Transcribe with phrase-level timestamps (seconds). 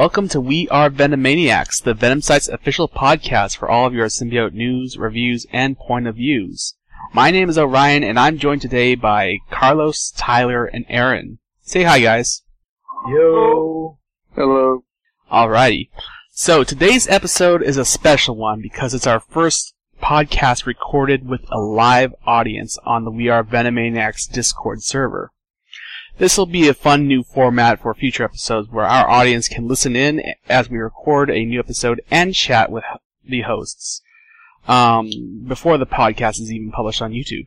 [0.00, 4.54] Welcome to We Are Venomaniacs, the Venom Site's official podcast for all of your symbiote
[4.54, 6.74] news, reviews, and point of views.
[7.12, 11.38] My name is Orion, and I'm joined today by Carlos, Tyler, and Aaron.
[11.60, 12.40] Say hi, guys.
[13.08, 13.98] Yo.
[14.34, 14.84] Hello.
[15.30, 15.90] Alrighty.
[16.30, 21.60] So today's episode is a special one because it's our first podcast recorded with a
[21.60, 25.30] live audience on the We Are Venomaniacs Discord server.
[26.20, 29.96] This will be a fun new format for future episodes where our audience can listen
[29.96, 32.84] in as we record a new episode and chat with
[33.24, 34.02] the hosts
[34.68, 35.08] um,
[35.48, 37.46] before the podcast is even published on YouTube.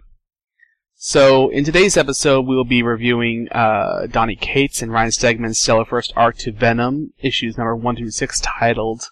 [0.96, 5.86] So, in today's episode, we will be reviewing uh, Donny Cates and Ryan Stegman's stellar
[5.86, 9.12] first arc to Venom, issues number 1 through 6, titled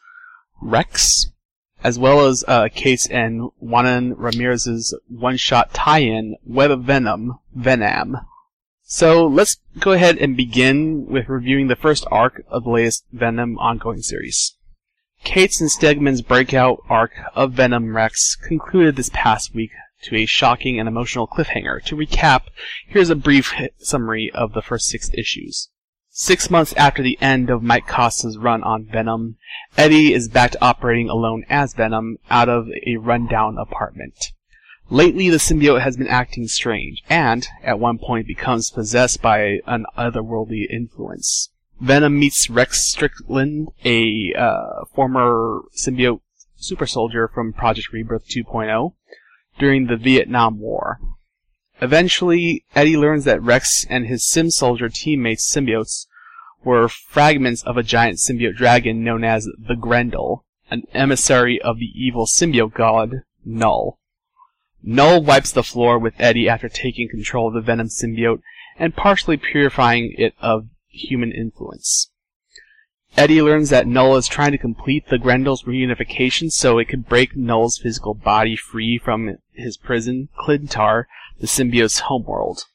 [0.59, 1.27] Rex,
[1.83, 8.25] as well as uh, Cates and Juanan Ramirez's one-shot tie-in, Web of Venom, Ve'Nam.
[8.93, 13.57] So let's go ahead and begin with reviewing the first arc of the latest Venom
[13.57, 14.57] ongoing series.
[15.23, 19.71] Cates and Stegman's breakout arc of Venom Rex concluded this past week
[20.03, 21.81] to a shocking and emotional cliffhanger.
[21.85, 22.47] To recap,
[22.85, 25.69] here's a brief summary of the first six issues.
[26.09, 29.37] Six months after the end of Mike Costa's run on Venom,
[29.77, 34.33] Eddie is back to operating alone as Venom out of a rundown apartment.
[34.91, 39.85] Lately, the symbiote has been acting strange, and, at one point, becomes possessed by an
[39.97, 41.49] otherworldly influence.
[41.79, 46.19] Venom meets Rex Strickland, a uh, former symbiote
[46.57, 48.93] super soldier from Project Rebirth 2.0,
[49.57, 50.99] during the Vietnam War.
[51.81, 56.05] Eventually, Eddie learns that Rex and his Sim Soldier teammates symbiotes
[56.65, 61.93] were fragments of a giant symbiote dragon known as the Grendel, an emissary of the
[61.95, 63.97] evil symbiote god, Knull.
[64.83, 68.41] Knull wipes the floor with Eddie after taking control of the Venom symbiote
[68.77, 72.09] and partially purifying it of human influence.
[73.17, 77.35] Eddie learns that Knull is trying to complete the Grendel's reunification so it can break
[77.35, 81.05] Knull's physical body free from his prison, Klyntar,
[81.39, 82.65] the symbiote's homeworld.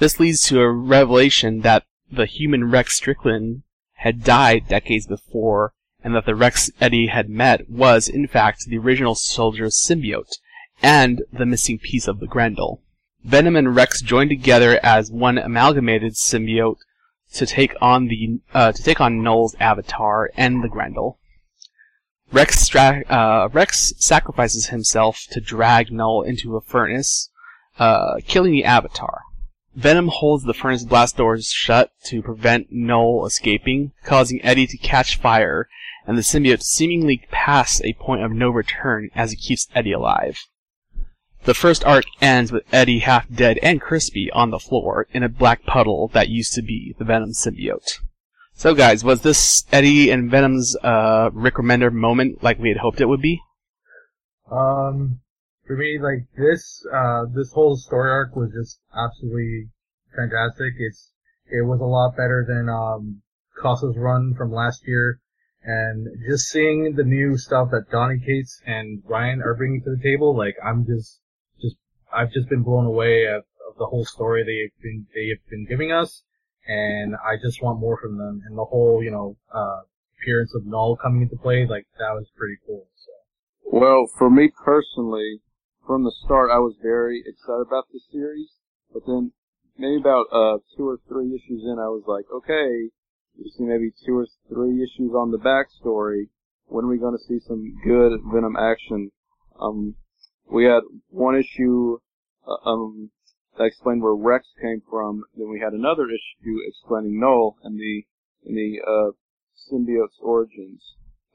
[0.00, 3.62] This leads to a revelation that the human Rex Strickland
[3.98, 5.72] had died decades before,
[6.02, 10.38] and that the Rex Eddie had met was, in fact, the original soldier's symbiote,
[10.84, 12.82] and the missing piece of the Grendel.
[13.24, 16.76] Venom and Rex join together as one amalgamated symbiote
[17.32, 21.18] to take on the uh, to take on Knull's avatar and the Grendel.
[22.30, 27.30] Rex, stra- uh, Rex sacrifices himself to drag Knull into a furnace,
[27.78, 29.22] uh, killing the avatar.
[29.74, 35.16] Venom holds the furnace blast doors shut to prevent Knull escaping, causing Eddie to catch
[35.16, 35.66] fire,
[36.06, 40.40] and the symbiote seemingly pass a point of no return as it keeps Eddie alive.
[41.44, 45.28] The first arc ends with Eddie half dead and crispy on the floor in a
[45.28, 48.00] black puddle that used to be the Venom symbiote.
[48.54, 53.02] So guys, was this Eddie and Venom's uh, Rick Remender moment like we had hoped
[53.02, 53.42] it would be?
[54.50, 55.20] Um,
[55.66, 59.68] for me, like this, uh, this whole story arc was just absolutely
[60.16, 60.72] fantastic.
[60.78, 61.12] It's,
[61.46, 63.20] it was a lot better than, um,
[63.60, 65.20] Costa's run from last year.
[65.62, 70.02] And just seeing the new stuff that Donny Cates and Ryan are bringing to the
[70.02, 71.20] table, like I'm just, just,
[72.14, 73.44] I've just been blown away of
[73.78, 76.22] the whole story they've been, they have been giving us.
[76.66, 78.42] And I just want more from them.
[78.46, 79.82] And the whole, you know, uh,
[80.18, 82.86] appearance of Knull coming into play, like that was pretty cool.
[82.96, 83.12] So.
[83.78, 85.40] Well, for me personally,
[85.86, 88.48] from the start, I was very excited about this series.
[88.92, 89.32] But then,
[89.76, 92.90] maybe about uh two or three issues in, I was like, okay,
[93.36, 96.28] we see maybe two or three issues on the backstory.
[96.66, 99.10] When are we going to see some good Venom action?
[99.60, 99.96] Um,
[100.50, 101.98] we had one issue
[102.46, 103.10] uh, um
[103.56, 105.24] that explained where Rex came from.
[105.36, 108.04] Then we had another issue explaining Knull and the
[108.44, 109.10] and the uh,
[109.70, 110.82] symbiote's origins.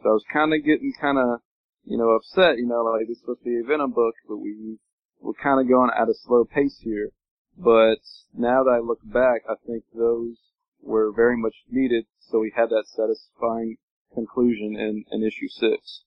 [0.03, 1.39] So I was kind of getting kind of
[1.85, 2.57] you know upset.
[2.57, 4.77] You know, like this is supposed to be a Venom book, but we
[5.21, 7.11] we're kind of going at a slow pace here.
[7.57, 7.99] But
[8.33, 10.37] now that I look back, I think those
[10.81, 12.05] were very much needed.
[12.19, 13.77] So we had that satisfying
[14.13, 16.03] conclusion in, in issue six.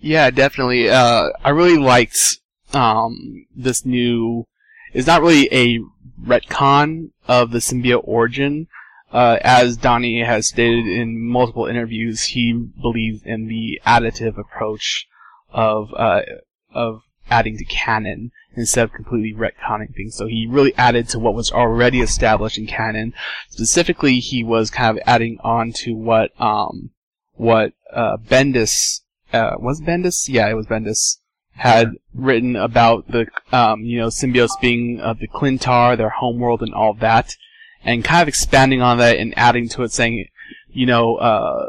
[0.00, 0.88] Yeah, definitely.
[0.88, 2.38] Uh, I really liked
[2.72, 4.46] um, this new.
[4.92, 5.80] It's not really a
[6.24, 8.66] retcon of the symbiote origin.
[9.12, 15.06] Uh, as Donny has stated in multiple interviews, he believes in the additive approach
[15.50, 16.22] of uh,
[16.72, 20.16] of adding to canon instead of completely retconning things.
[20.16, 23.12] So he really added to what was already established in canon.
[23.48, 26.90] Specifically, he was kind of adding on to what um,
[27.34, 29.00] what uh, Bendis
[29.32, 31.18] uh, was Bendis, yeah, it was Bendis
[31.52, 36.74] had written about the um, you know symbiotes being of the Klyntar, their homeworld, and
[36.74, 37.34] all that,
[37.84, 40.26] and kind of expanding on that and adding to it, saying
[40.72, 41.66] you know, uh,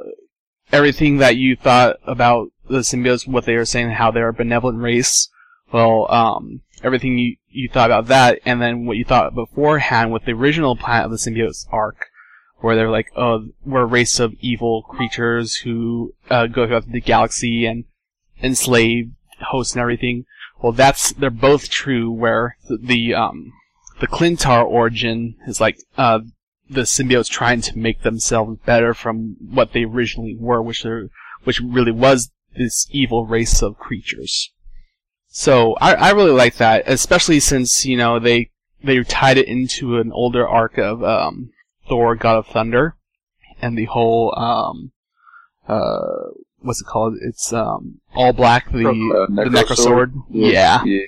[0.71, 4.79] everything that you thought about the symbiotes, what they were saying, how they're a benevolent
[4.79, 5.29] race.
[5.71, 10.25] Well, um, everything you, you thought about that, and then what you thought beforehand with
[10.25, 12.07] the original Planet of the Symbiotes arc,
[12.61, 17.01] where they're like, oh, we're a race of evil creatures who uh, go throughout the
[17.01, 17.85] galaxy and
[18.41, 19.11] enslave
[19.41, 20.25] hosts and everything.
[20.61, 22.11] Well, that's they're both true.
[22.11, 23.51] Where the, the um
[23.99, 26.19] the Klyntar origin is like uh
[26.69, 31.09] the symbiotes trying to make themselves better from what they originally were, which are
[31.43, 34.51] which really was this evil race of creatures.
[35.27, 38.51] So I, I really like that, especially since you know they
[38.83, 41.51] they tied it into an older arc of um,
[41.91, 42.95] Thor, God of Thunder,
[43.61, 44.93] and the whole um,
[45.67, 47.15] uh, what's it called?
[47.19, 50.13] It's um, all black, the Uh, the Necro Necrosword.
[50.29, 50.83] Yeah.
[50.85, 51.01] yeah.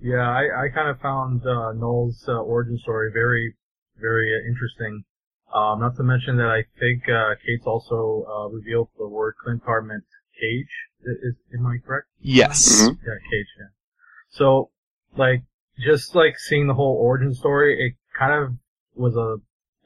[0.00, 3.54] Yeah, I, I kind of found uh, Knull's uh, origin story very,
[4.00, 5.04] very uh, interesting.
[5.54, 9.86] Um, not to mention that I think uh, Cates also uh, revealed the word Klyntar
[9.86, 10.04] meant
[10.38, 10.74] cage.
[11.04, 12.08] Is, is am I correct?
[12.20, 12.82] Yes.
[12.82, 12.98] Mhm.
[13.06, 13.46] Yeah, cage.
[13.60, 13.66] Yeah.
[14.28, 14.70] So,
[15.16, 15.44] like,
[15.78, 18.54] just like seeing the whole origin story, it kind of
[18.96, 19.36] was a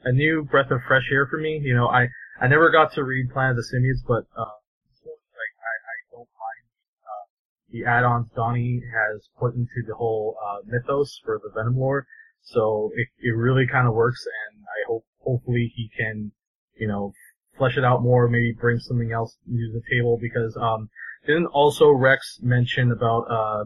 [0.03, 1.59] a new breath of fresh air for me.
[1.63, 2.07] You know, I
[2.39, 4.57] I never got to read Planet of the Simians, but uh,
[5.05, 6.65] like I I don't mind
[7.05, 7.25] uh,
[7.69, 12.05] the add-ons Donny has put into the whole uh, mythos for the Venom lore.
[12.41, 16.31] So it it really kind of works, and I hope hopefully he can,
[16.75, 17.13] you know,
[17.57, 18.27] flesh it out more.
[18.27, 20.89] Maybe bring something else to the table because um
[21.27, 23.65] didn't also Rex mention about uh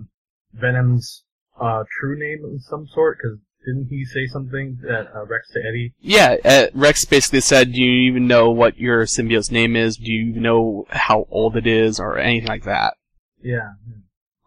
[0.54, 1.24] Venom's
[1.60, 3.18] uh true name of some sort?
[3.18, 5.94] Because didn't he say something that uh, Rex to Eddie?
[6.00, 9.98] Yeah, uh, Rex basically said, "Do you even know what your symbiote's name is?
[9.98, 12.96] Do you even know how old it is, or anything like that?"
[13.42, 13.74] Yeah.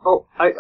[0.04, 0.52] Oh, I,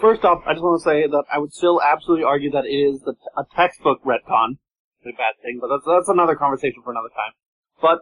[0.00, 2.68] first off, I just want to say that I would still absolutely argue that it
[2.68, 4.58] is the, a textbook retcon.
[5.00, 7.32] It's a bad thing, but that's, that's another conversation for another time.
[7.80, 8.00] But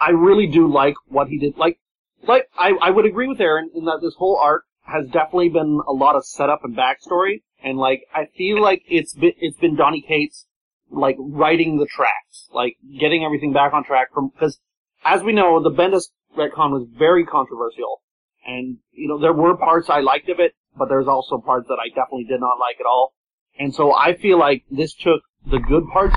[0.00, 1.56] I really do like what he did.
[1.56, 1.78] Like,
[2.26, 5.80] like I, I would agree with Aaron in that this whole arc has definitely been
[5.86, 9.76] a lot of setup and backstory, and like I feel like it's been it's been
[9.76, 10.46] Donny Cates
[10.90, 14.58] like writing the tracks, like getting everything back on track from because
[15.04, 18.02] as we know, the Bendis retcon was very controversial.
[18.46, 21.78] And, you know, there were parts I liked of it, but there's also parts that
[21.80, 23.14] I definitely did not like at all.
[23.58, 26.16] And so I feel like this took the good parts.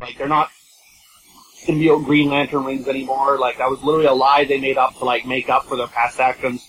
[0.00, 0.50] Like, they're not
[1.66, 3.38] symbiote Green Lantern rings anymore.
[3.38, 5.86] Like, that was literally a lie they made up to, like, make up for their
[5.86, 6.66] past actions.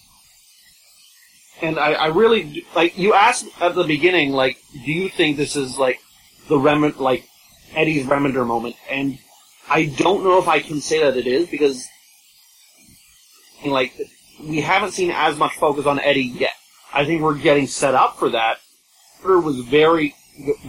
[1.61, 5.55] And I, I really, like, you asked at the beginning, like, do you think this
[5.55, 5.99] is, like,
[6.47, 7.27] the Rem, like,
[7.73, 8.75] Eddie's Remender moment?
[8.89, 9.19] And
[9.69, 11.87] I don't know if I can say that it is, because
[13.65, 13.93] like
[14.41, 16.53] we haven't seen as much focus on Eddie yet.
[16.93, 18.57] I think we're getting set up for that.
[19.21, 20.15] Carter was very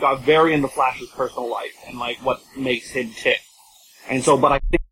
[0.00, 3.38] got very into Flash's personal life and like what makes him tick.
[4.10, 4.82] And so, but I think,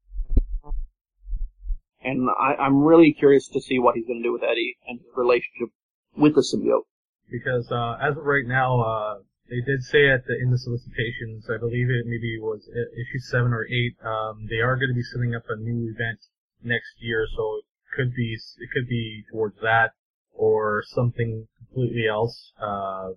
[2.05, 5.01] and I, I'm really curious to see what he's going to do with Eddie and
[5.01, 5.71] his relationship
[6.17, 6.87] with the symbiote.
[7.29, 9.19] Because uh, as of right now, uh,
[9.51, 13.53] they did say at the in the solicitations, I believe it maybe was issue seven
[13.53, 13.97] or eight.
[14.07, 16.21] Um, they are going to be setting up a new event
[16.63, 17.65] next year, so it
[17.97, 19.91] could be it could be towards that
[20.33, 22.53] or something completely else.
[22.63, 23.11] Uh,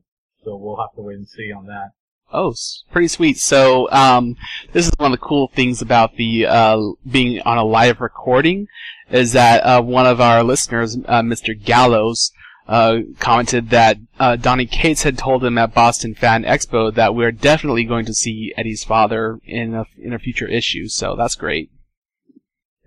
[0.44, 1.92] so we'll have to wait and see on that.
[2.34, 3.38] Oh, s- pretty sweet.
[3.38, 4.36] So, um,
[4.72, 6.78] this is one of the cool things about the uh,
[7.10, 8.68] being on a live recording
[9.10, 11.62] is that uh, one of our listeners, uh, Mr.
[11.62, 12.32] Gallows,
[12.68, 17.34] uh, commented that uh, Donny Cates had told him at Boston Fan Expo that we're
[17.34, 20.88] definitely going to see Eddie's father in a in a future issue.
[20.88, 21.70] So that's great.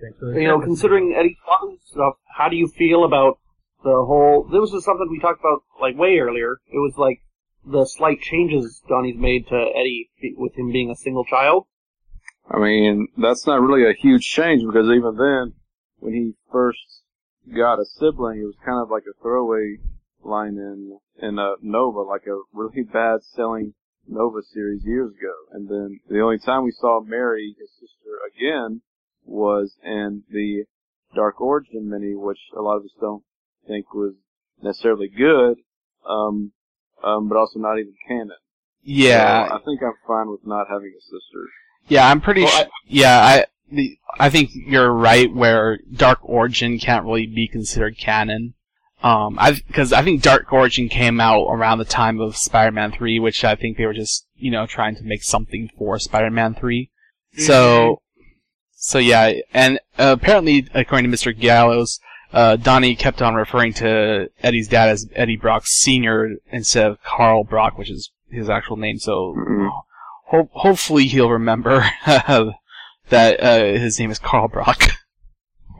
[0.00, 3.38] Thanks for You know, considering Eddie's father stuff, how do you feel about
[3.82, 4.44] the whole?
[4.50, 6.52] This was something we talked about like way earlier.
[6.72, 7.20] It was like
[7.66, 11.66] the slight changes Donny's made to Eddie with him being a single child.
[12.50, 15.54] I mean, that's not really a huge change because even then,
[15.98, 17.02] when he first
[17.56, 19.78] got a sibling, it was kind of like a throwaway
[20.22, 23.74] line in in uh, Nova, like a really bad selling
[24.06, 25.34] Nova series years ago.
[25.52, 28.82] And then the only time we saw Mary, his sister, again
[29.24, 30.64] was in the
[31.14, 33.22] Dark Origin mini, which a lot of us don't
[33.66, 34.14] think was
[34.62, 35.58] necessarily good,
[36.06, 36.52] um,
[37.04, 38.36] um, but also not even canon.
[38.82, 41.48] Yeah, So I think I'm fine with not having a sister.
[41.88, 42.66] Yeah, I'm pretty Well, sure.
[42.86, 45.32] Yeah, I the, I think you're right.
[45.34, 48.54] Where Dark Origin can't really be considered canon.
[49.02, 53.20] Um, I because I think Dark Origin came out around the time of Spider-Man 3,
[53.20, 56.90] which I think they were just you know trying to make something for Spider-Man 3.
[57.36, 58.00] So,
[58.72, 61.38] so yeah, and uh, apparently, according to Mr.
[61.38, 62.00] Gallows,
[62.34, 67.44] uh, Donny kept on referring to Eddie's dad as Eddie Brock Senior instead of Carl
[67.44, 68.98] Brock, which is his actual name.
[68.98, 69.70] So, Mhm.
[70.26, 74.82] ho- hopefully he'll remember that uh, his name is Carl Brock.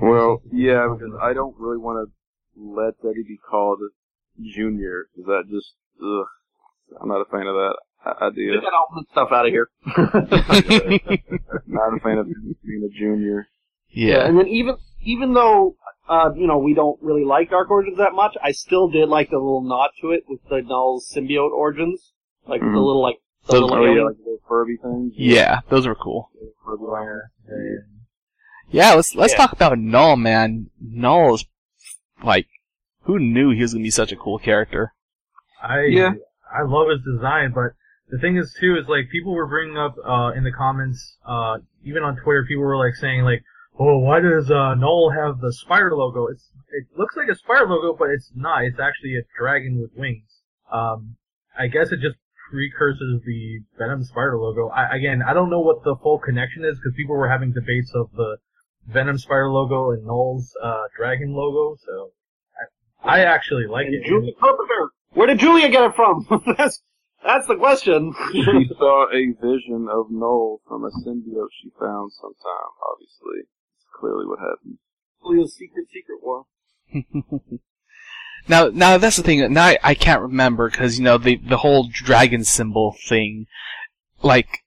[0.01, 2.13] Well, yeah, because I don't really want to
[2.61, 3.79] let Eddie be called
[4.43, 6.27] Junior, Is that just, ugh,
[7.01, 7.77] I'm not a fan of that
[8.23, 8.53] idea.
[8.53, 8.61] Get idea.
[8.61, 9.69] that alternate stuff out of here.
[11.67, 13.49] Not a fan of being a junior.
[13.91, 14.27] yeah.
[14.27, 15.77] and then even even though
[16.09, 19.31] uh, you know we don't really like Dark Origins that much, I still did like
[19.31, 22.13] the little nod to it with the Knull symbiote origins,
[22.47, 22.75] like the Mhm.
[22.87, 24.07] little like the Those- little Oh yeah, alien.
[24.07, 25.13] like the Furby things.
[25.17, 26.31] Yeah, those were cool.
[26.65, 27.21] Furby line.
[28.71, 29.39] Yeah, let's let's Yeah.
[29.39, 30.71] talk about Knull, man.
[30.81, 31.47] Knull is
[32.23, 32.47] like,
[33.03, 34.93] who knew he was gonna be such a cool character?
[35.63, 36.13] I Yeah.
[36.53, 37.73] I love his design, but
[38.09, 41.59] the thing is too is like people were bringing up uh in the comments, uh
[41.85, 43.43] even on Twitter, people were like saying like,
[43.79, 46.27] oh, why does uh Knull have the spider logo?
[46.27, 48.65] It's it looks like a spider logo, but it's not.
[48.65, 50.41] It's actually a dragon with wings.
[50.73, 51.17] Um,
[51.59, 52.17] I guess it just
[52.51, 54.69] precurses the Venom spider logo.
[54.69, 57.93] I, again, I don't know what the full connection is because people were having debates
[57.95, 58.39] of the
[58.89, 61.77] Venom spider logo and Knull's uh dragon logo.
[61.87, 62.11] So
[63.05, 64.05] I, I actually like And it.
[64.07, 64.89] Julia Carpenter.
[65.13, 66.27] Where did Julia get it from?
[66.59, 66.83] that's
[67.25, 68.13] that's the question.
[68.33, 73.49] She saw a vision of Knull from a symbiote she found sometime, obviously.
[73.95, 74.79] It's clearly what happened.
[75.23, 76.47] Julia's secret secret war.
[78.47, 79.55] Now, now that's the thing.
[79.55, 83.47] Now I, I can't remember because you know the the whole dragon symbol thing.
[84.23, 84.59] Like,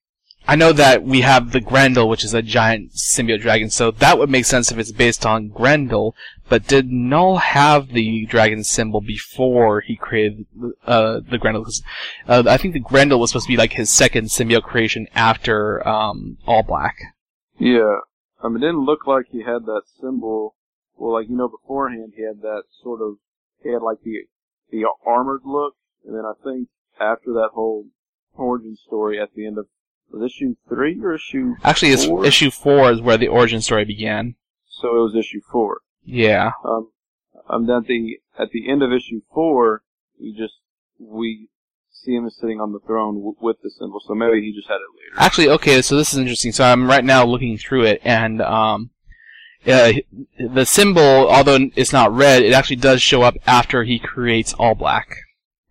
[0.47, 4.17] I know that we have the Grendel, which is a giant symbiote dragon, so that
[4.17, 6.15] would make sense if it's based on Grendel.
[6.49, 10.47] But did Knull have the dragon symbol before he created
[10.87, 11.63] uh, the Grendel?
[11.63, 11.83] 'Cause,
[12.27, 15.87] uh, I think the Grendel was supposed to be like his second symbiote creation after
[15.87, 16.95] um, All Black.
[17.59, 17.97] Yeah.
[18.43, 20.55] I mean, it didn't look like he had that symbol.
[20.95, 23.17] Well, like, you know, beforehand he had that sort of,
[23.63, 24.27] he had like the,
[24.71, 25.75] the armored look.
[26.05, 27.85] And then I think after that whole
[28.33, 29.67] origin story at the end of,
[30.11, 32.25] was issue three or issue Actually, it's four?
[32.25, 34.35] issue four is where the origin story began.
[34.67, 35.81] So it was issue four.
[36.03, 36.51] Yeah.
[36.63, 36.91] Um,
[37.49, 39.83] um, at the, at the end of issue four,
[40.19, 40.53] we just,
[40.99, 41.46] we
[42.07, 44.01] see him sitting on the throne w- with the symbol.
[44.07, 45.21] So maybe he just had it later.
[45.23, 46.53] Actually, okay, so this is interesting.
[46.53, 48.91] So I'm right now looking through it, and um,
[49.67, 49.93] uh,
[50.39, 54.75] the symbol, although it's not red, it actually does show up after he creates All
[54.75, 55.09] Black.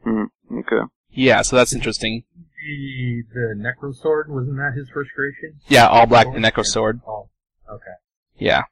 [0.04, 0.24] Hmm.
[0.52, 0.82] Okay.
[1.10, 2.24] Yeah, so that's interesting.
[2.34, 5.60] The the Necro Sword wasn't that his first creation?
[5.68, 7.00] Yeah, All Black, the Necro Sword.
[7.06, 7.30] Oh,
[7.72, 7.96] okay.
[8.36, 8.64] Yeah.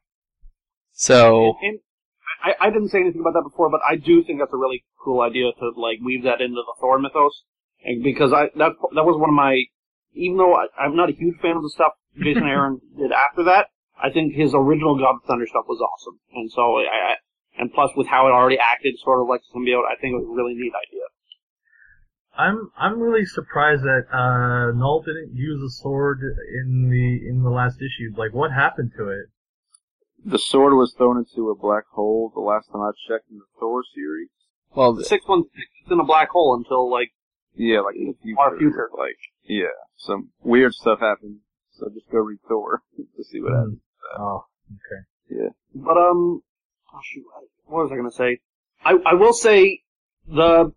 [0.93, 1.79] So And, and
[2.43, 4.85] I, I didn't say anything about that before, but I do think that's a really
[5.03, 7.43] cool idea to like weave that into the Thor mythos,
[7.85, 9.61] and because I that that was one of my,
[10.13, 13.43] even though I, I'm not a huge fan of the stuff Jason Aaron did after
[13.45, 13.67] that,
[14.01, 17.15] I think his original God of Thunder stuff was awesome, and so I, I
[17.57, 20.17] and plus with how it already acted sort of like a symbiote, I think it
[20.17, 21.05] was a really neat idea.
[22.37, 27.49] I'm I'm really surprised that uh Knull didn't use a sword in the in the
[27.49, 28.11] last issue.
[28.17, 29.27] Like, what happened to it?
[30.25, 33.45] The sword was thrown into a black hole the last time I checked in the
[33.59, 34.29] Thor series.
[34.75, 37.11] well, The six one six is in a black hole until like
[37.55, 38.39] Yeah, like in the future.
[38.39, 38.89] Our future.
[38.97, 41.39] Like, yeah, some weird stuff happened.
[41.71, 43.79] So just go read Thor to see what happens.
[44.17, 45.41] Oh, okay.
[45.43, 45.49] Yeah.
[45.73, 46.41] But um,
[46.93, 47.23] oh shoot,
[47.65, 48.39] what was I gonna say?
[48.83, 49.81] I I will say
[50.27, 50.73] the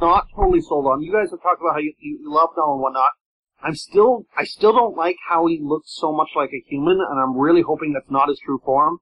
[0.00, 1.02] not totally sold on.
[1.02, 3.10] You guys have talked about how you, you love Knull and whatnot.
[3.62, 7.20] I'm still I still don't like how he looks so much like a human, and
[7.20, 8.98] I'm really hoping that's not his true form.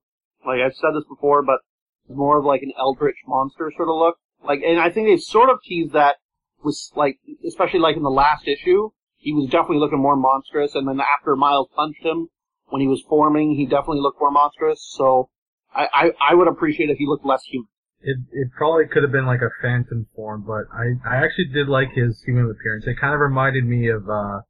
[0.47, 1.61] Like I've said this before, but
[2.09, 4.17] it's more of like an eldritch monster sort of look.
[4.43, 6.17] Like, and I think they've sort of teased that
[6.65, 10.89] with like, especially like in the last issue, he was definitely looking more monstrous, and
[10.89, 12.29] then after Miles punched him,
[12.69, 14.81] when he was forming, he definitely looked more monstrous.
[14.97, 15.29] So
[15.75, 17.69] I, I, I would appreciate if he looked less human.
[18.03, 21.69] It it probably could have been like a phantom form, but I I actually did
[21.69, 22.87] like his human appearance.
[22.87, 24.41] It kind of reminded me of uh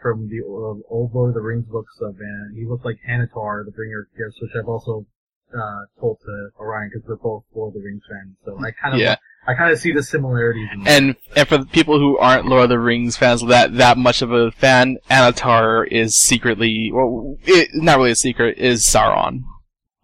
[0.00, 3.64] from the old, old Lord of the Rings books of and he looked like Annatar,
[3.64, 5.06] the bringer of gifts, which I've also
[5.52, 8.36] uh told to Orion because we're both Lord of the Rings fans.
[8.44, 9.16] So I kind of Yeah.
[9.46, 10.68] I kind of see the similarities.
[10.72, 13.96] In and and for the people who aren't Lord of the Rings fans, that that
[13.98, 19.40] much of a fan, Annatar is secretly, well, it, not really a secret, is Sauron.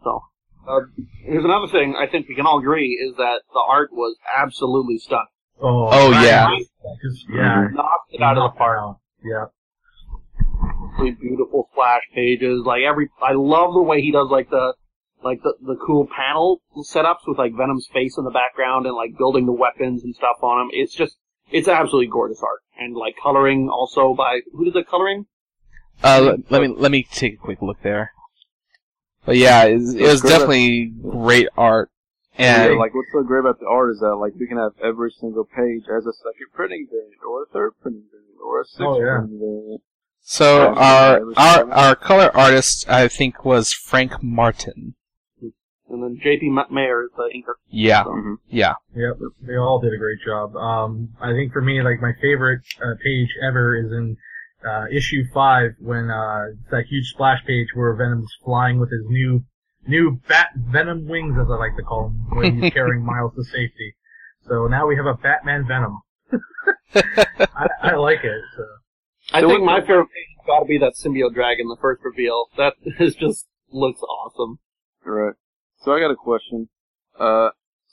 [0.02, 0.22] So
[0.68, 0.80] uh,
[1.24, 4.98] here's another thing I think we can all agree is that the art was absolutely
[4.98, 5.26] stunning.
[5.60, 6.24] oh, Oh, right.
[6.24, 6.48] yeah.
[7.04, 7.66] Just- yeah.
[7.72, 8.96] Knocked it out of the park.
[9.22, 9.46] Yeah.
[10.98, 12.62] Really beautiful splash pages.
[12.64, 14.74] Like every, I love the way he does like the,
[15.26, 16.60] like the, the cool panel
[16.92, 20.36] setups with like Venom's face in the background and like building the weapons and stuff
[20.42, 20.68] on him.
[20.72, 21.16] It's just,
[21.50, 22.60] it's absolutely gorgeous art.
[22.78, 25.26] And like coloring also by, who did the coloring?
[26.02, 28.12] Uh, let, let me let me take a quick look there.
[29.24, 30.30] But yeah, it, was- it was great.
[30.30, 31.90] definitely great art,
[32.38, 34.72] Yeah, and like what's so great about the art is that like we can have
[34.84, 38.64] every single page as a second printing variant, or a third printing variant, or a
[38.66, 39.18] sixth Oh, yeah.
[39.20, 39.82] printing variant.
[40.20, 44.94] So Yeah, our our our color artist, I think, was Frank Martin.
[45.88, 46.50] And then J.P.
[46.50, 47.54] Ma- Mayer is the inker.
[47.68, 48.36] Yeah, Mhm.
[48.48, 48.74] yeah.
[48.94, 50.56] Yep, they all did a great job.
[50.56, 54.16] Um, I think for me, like my favorite uh, page ever is in
[54.68, 59.04] uh, issue five when uh, it's that huge splash page where Venom's flying with his
[59.06, 59.44] new
[59.86, 63.44] new Bat Venom wings, as I like to call them, where he's carrying Miles to
[63.44, 63.94] safety.
[64.48, 66.00] So now we have a Batman Venom.
[66.94, 68.40] I, I like it.
[68.56, 68.64] So.
[69.32, 71.76] I So think what- my favorite page has got to be that symbiote dragon, the
[71.80, 72.46] first reveal.
[72.56, 74.58] That is just looks awesome.
[75.04, 75.34] Right.
[75.86, 76.68] So I got a question.
[77.16, 77.50] Uh,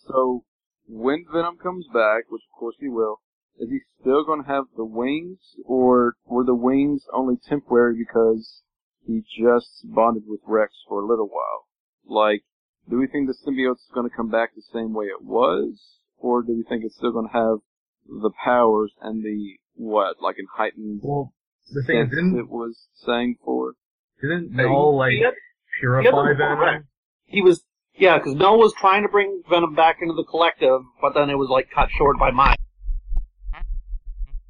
[0.07, 0.43] so
[0.87, 3.21] when Venom comes back, which of course he will,
[3.59, 8.63] is he still going to have the wings, or were the wings only temporary because
[9.05, 11.67] he just bonded with Rex for a little while?
[12.03, 12.41] Like,
[12.89, 15.79] do we think the symbiote's going to come back the same way it was,
[16.17, 17.59] or do we think it's still going to have
[18.07, 21.31] the powers and the what, like in heightened Well,
[21.71, 23.73] the thing is, sense didn't it was saying for?
[24.19, 25.35] didn't Hey, Knull like He had-
[25.79, 26.87] purify he Venom?
[27.25, 27.63] He was,
[27.95, 31.37] yeah, because Mel was trying to bring Venom back into the collective, but then it
[31.37, 32.57] was like cut short by Miles.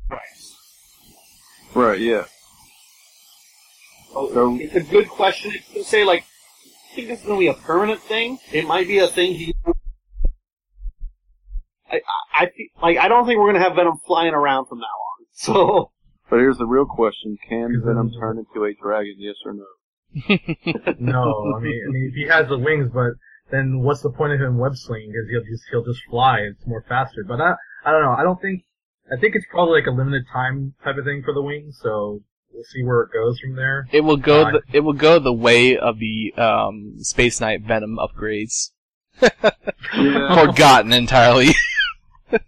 [0.09, 0.19] Right.
[1.75, 2.00] Right.
[2.00, 2.25] Yeah.
[4.13, 6.03] So- it's a good question to say.
[6.03, 6.23] Like,
[6.91, 8.38] I think this is going to be a permanent thing.
[8.51, 9.33] It might be a thing.
[9.33, 9.55] He,
[11.91, 12.01] I,
[12.33, 12.47] I, I
[12.81, 15.25] like I don't think we're going to have Venom flying around from now on.
[15.35, 15.91] So
[16.29, 19.15] But here's the real question: Can Venom turn into a dragon?
[19.17, 19.65] Yes or no?
[21.00, 23.13] No, I mean, I mean, if he has the wings, but
[23.53, 25.12] then what's the point of him web slinging?
[25.12, 26.39] Because he'll just he'll just fly.
[26.39, 27.24] It's more faster.
[27.25, 27.53] But I
[27.86, 28.15] I don't know.
[28.17, 28.63] I don't think.
[29.15, 31.72] I think it's probably like a limited time type of thing for the wing.
[31.72, 33.88] So we'll see where it goes from there.
[33.91, 34.43] It will go.
[34.43, 38.72] Uh, The, it will go the way of the um, Space Knight Venom upgrades.
[39.22, 39.29] Yeah.
[40.45, 41.50] Forgotten entirely.
[42.31, 42.39] uh,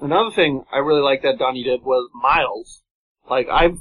[0.00, 2.82] another thing I really like that Donny did was Miles.
[3.28, 3.78] Like I've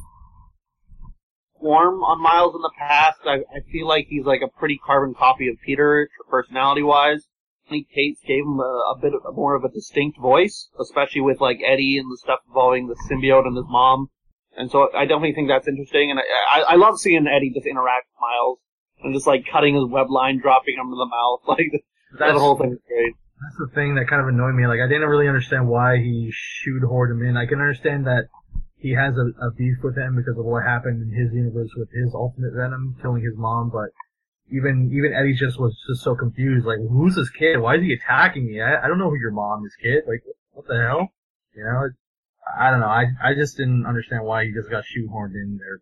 [1.62, 3.20] warm on Miles in the past.
[3.26, 7.28] I, I feel like he's like a pretty carbon copy of Peter, personality wise.
[7.68, 11.22] I think Cates gave him a, a bit of, more of a distinct voice, especially
[11.22, 14.10] with like Eddie and the stuff involving the symbiote and his mom.
[14.56, 16.12] And so I definitely think that's interesting.
[16.12, 16.24] And I,
[16.60, 18.60] I, I love seeing Eddie just interact with Miles
[19.04, 21.42] and just like cutting his web line, dropping him in the mouth.
[21.48, 21.84] Like
[22.20, 23.14] that whole thing is great.
[23.44, 24.66] that's the thing that kind of annoyed me.
[24.66, 27.38] Like I didn't really understand why he shoehorned him in.
[27.38, 28.30] I can understand that
[28.80, 31.90] he has a, a beef with him because of what happened in his universe with
[31.92, 33.90] his ultimate Venom killing his mom, but
[34.52, 36.66] even even Eddie just was just so confused.
[36.66, 37.58] Like, who's this kid?
[37.58, 38.62] Why is he attacking me?
[38.62, 40.04] I, I don't know who your mom is, kid.
[40.08, 41.10] Like, what the hell?
[41.56, 41.90] You know,
[42.58, 42.88] I don't know.
[42.88, 45.80] I I just didn't understand why he just got shoehorned in there.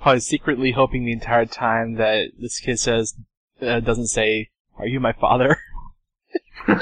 [0.00, 3.14] Probably secretly hoping the entire time that this kid says
[3.60, 5.58] uh, doesn't say, "Are you my father?"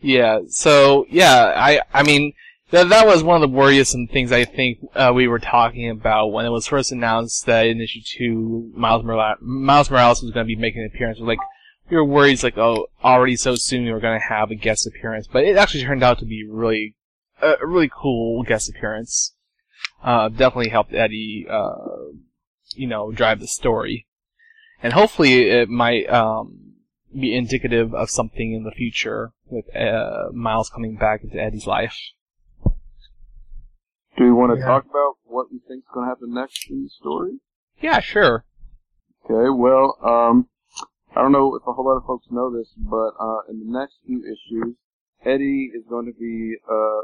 [0.00, 0.40] yeah.
[0.48, 2.32] So yeah, I I mean
[2.70, 6.28] that that was one of the worrisome things I think uh, we were talking about
[6.28, 10.46] when it was first announced that in issue two Miles Morales, Miles Morales was going
[10.46, 11.18] to be making an appearance.
[11.20, 11.38] Like
[11.90, 14.86] we were worried, like oh, already so soon we were going to have a guest
[14.86, 16.94] appearance, but it actually turned out to be really
[17.40, 19.34] a a really cool guest appearance.
[20.02, 21.74] Uh, definitely helped Eddie, uh,
[22.74, 24.06] you know, drive the story.
[24.82, 26.74] And hopefully it might, um,
[27.18, 31.96] be indicative of something in the future with, uh, Miles coming back into Eddie's life.
[34.16, 34.66] Do we want to Yeah.
[34.66, 37.40] talk about what we think's going to happen next in the story?
[37.80, 38.44] Yeah, sure.
[39.24, 40.48] Okay, well, um,
[41.16, 43.78] I don't know if a whole lot of folks know this, but uh, in the
[43.78, 44.76] next few issues,
[45.24, 47.02] Eddie is going to be uh,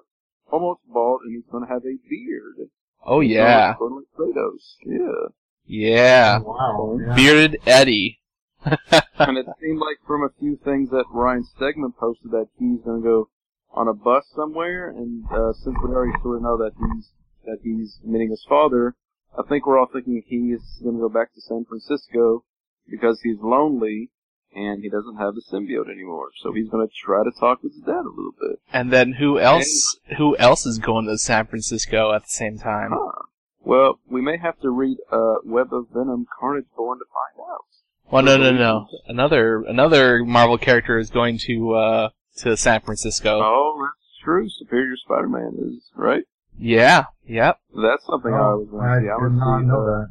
[0.53, 2.69] almost bald, and he's going to have a beard.
[3.05, 3.75] Oh He's yeah.
[3.79, 4.77] going like Kratos.
[4.85, 5.29] Yeah.
[5.65, 6.39] Yeah.
[6.41, 6.99] Wow.
[7.01, 7.15] Yeah.
[7.15, 8.19] Bearded Eddie.
[8.65, 13.01] and it seemed like from a few things that Ryan Stegman posted that he's going
[13.01, 13.29] to go
[13.73, 17.11] on a bus somewhere, and uh, since we already sort of know that he's
[17.45, 18.95] that he's meeting his father,
[19.39, 22.45] I think we're all thinking he is going to go back to San Francisco
[22.89, 24.11] because he's lonely
[24.55, 26.31] and he doesn't have the symbiote anymore.
[26.43, 28.59] So he's going to try to talk with his dad a little bit.
[28.73, 32.91] And then who else, who else is going to San Francisco at the same time?
[32.93, 33.23] Huh.
[33.63, 37.65] Well, we may have to read uh, Web of Venom Carnage Born to find out.
[38.11, 38.89] Well, no, no, no.
[39.07, 42.09] Another, another Marvel character is going to, uh,
[42.41, 43.41] to San Francisco.
[43.43, 44.49] Oh, that's true.
[44.49, 46.25] Superior Spider-Man is right.
[46.59, 47.05] Yeah.
[47.27, 47.59] Yep.
[47.83, 49.09] That's something I Oh, was going I to see.
[49.09, 49.67] I want not see.
[49.67, 50.11] know uh, that.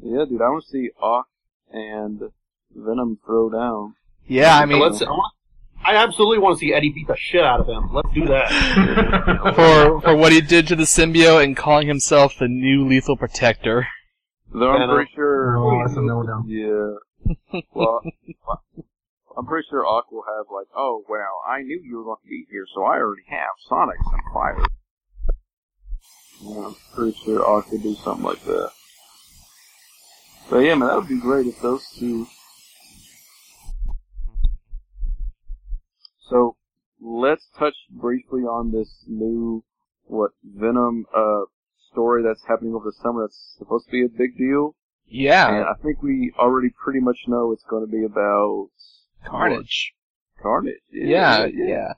[0.00, 1.26] Yeah, dude, I want to see Ock
[1.72, 2.20] and
[2.74, 3.94] Venom throw down.
[4.26, 5.02] Yeah, I mean, let's.
[5.02, 5.32] I, want,
[5.84, 7.92] I absolutely want to see Eddie beat the shit out of him.
[7.92, 8.48] Let's do that.
[9.56, 13.88] for, for what he did to the symbiote and calling himself the new lethal protector.
[14.52, 14.96] Though I'm Venom.
[14.96, 15.56] pretty sure.
[15.58, 16.44] Oh, that's a no-no.
[16.46, 17.60] Yeah.
[17.74, 18.02] Well,
[19.38, 22.28] I'm pretty sure Ock will have like, oh well, I knew you were going to
[22.28, 24.64] be here, so I already have Sonics and Fire.
[26.42, 28.70] Yeah, I'm pretty sure Ock could do something like that.
[30.50, 32.26] But yeah, man, that would be great if those two.
[36.28, 36.56] So
[37.00, 39.62] let's touch briefly on this new
[40.06, 41.42] what Venom uh
[41.92, 43.22] story that's happening over the summer.
[43.22, 44.74] That's supposed to be a big deal.
[45.06, 48.68] Yeah, And I think we already pretty much know it's going to be about
[49.26, 49.92] Carnage.
[50.42, 50.74] Carnage.
[50.92, 51.92] Yeah, yeah.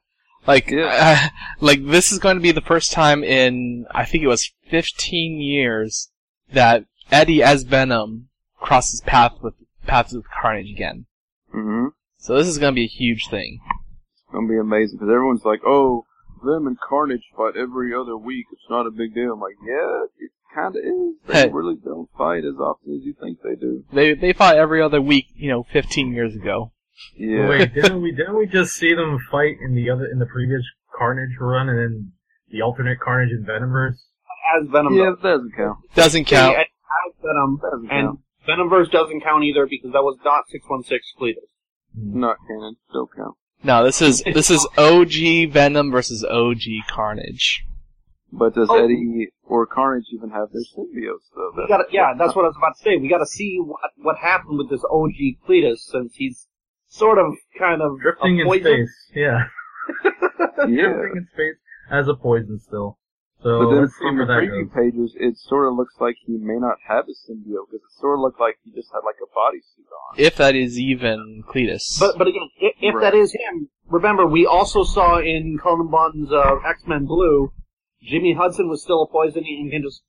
[0.46, 1.28] Like, Yeah.
[1.60, 5.40] like this is going to be the first time in I think it was 15
[5.40, 6.10] years
[6.52, 8.28] that Eddie as Venom
[8.58, 9.54] crosses path with
[9.86, 11.06] paths with Carnage again.
[11.52, 13.60] hmm So this is going to be a huge thing.
[14.14, 16.06] It's going to be amazing because everyone's like, oh,
[16.42, 18.46] Venom and Carnage fight every other week.
[18.52, 19.34] It's not a big deal.
[19.34, 21.14] I'm like, yeah, it kind of is.
[21.26, 21.48] They Hey.
[21.52, 23.84] really don't fight as often as you think they do.
[23.92, 26.72] They they fought every other week, you know, 15 years ago.
[27.16, 27.48] Yeah.
[27.48, 30.62] Wait, didn't we didn't we just see them fight in the other in the previous
[30.96, 32.12] Carnage run and then
[32.50, 33.96] the alternate Carnage and Venomverse?
[34.56, 34.94] As Venom.
[34.94, 35.78] Yeah, that doesn't count.
[35.94, 36.56] Doesn't See, count.
[36.58, 36.66] as
[37.22, 38.20] Venom, Doesn't and count.
[38.48, 41.50] Venomverse doesn't count either because that was not 616 Cletus.
[41.94, 42.20] Hmm.
[42.20, 42.76] Not canon.
[42.88, 43.36] Still count.
[43.62, 47.64] No, this is this is OG Venom versus OG Carnage.
[48.32, 48.82] But does Oh.
[48.84, 51.50] Eddie or Carnage even have their symbiotes though?
[51.56, 52.96] We gotta, yeah, that's what I was about to say.
[52.96, 56.46] We gotta see what, what happened with this OG Cletus since he's
[56.90, 59.44] sort of kind of Drifting a in space, yeah.
[60.68, 60.92] Yeah.
[60.92, 61.56] Drifting in space
[61.90, 62.98] as a poison still.
[63.42, 64.74] So But then let's from where the preview goes.
[64.74, 68.18] pages, it sort of looks like he may not have a symbiote because it sort
[68.18, 70.18] of looked like he just had like a bodysuit on.
[70.18, 71.98] If that is even Cletus.
[71.98, 73.00] But but again, if, if Right.
[73.00, 77.50] that is him, remember we also saw in Cullen Bunn's uh, X Men Blue,
[78.02, 80.02] Jimmy Hudson was still a poison and can just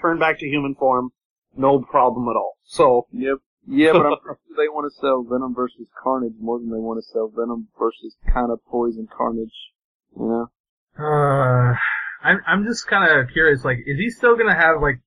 [0.00, 1.10] turn back to human form,
[1.56, 2.54] no problem at all.
[2.64, 3.38] So Yep.
[3.66, 6.78] Yeah, but I'm pretty sure they want to sell Venom versus Carnage more than they
[6.78, 9.54] want to sell Venom versus kind of Poison Carnage.
[10.16, 10.50] You know?
[10.98, 11.74] Uh,
[12.22, 13.64] I'm I'm just kind of curious.
[13.64, 15.00] Like, is he still gonna have like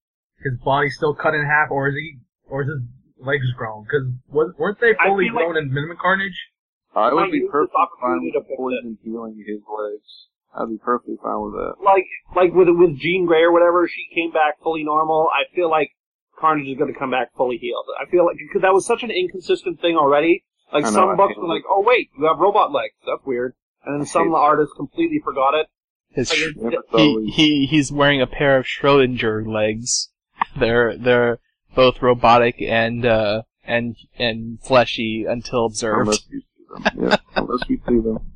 [0.44, 2.82] his body still cut in half, or is he, or is his
[3.20, 3.84] legs grown?
[3.84, 6.50] Because weren't they fully feel like- grown in Minimum Carnage?
[6.96, 9.44] I might would be use this perfectly fine opportunity with to the fix Poison healing
[9.46, 10.10] his legs.
[10.56, 11.76] I'd be perfectly fine with that.
[11.84, 15.28] like like with with Jean Grey or whatever, she came back fully normal.
[15.28, 15.92] I feel like
[16.40, 17.86] Carnage is going to come back fully healed.
[18.02, 20.44] I feel like because that was such an inconsistent thing already.
[20.74, 22.96] Like know, some books were like, "Oh wait, you have robot legs.
[23.06, 23.54] That's weird,"
[23.86, 24.38] and then some that.
[24.38, 25.68] artists completely forgot it.
[26.10, 30.10] his Like, sh- it's- he, he he's wearing a pair of Schrodinger legs.
[30.60, 31.40] They're they're
[31.76, 36.08] both robotic and uh and and fleshy until observed.
[36.08, 37.10] Unless you see them.
[37.10, 38.32] Yeah, unless we see them.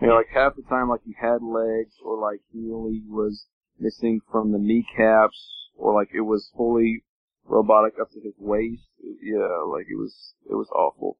[0.00, 3.46] Yeah, like half the time, like he had legs, or like he only was
[3.80, 7.02] missing from the kneecaps, or like it was fully
[7.44, 8.82] robotic up to his waist.
[9.22, 11.18] Yeah, like it was, it was awful.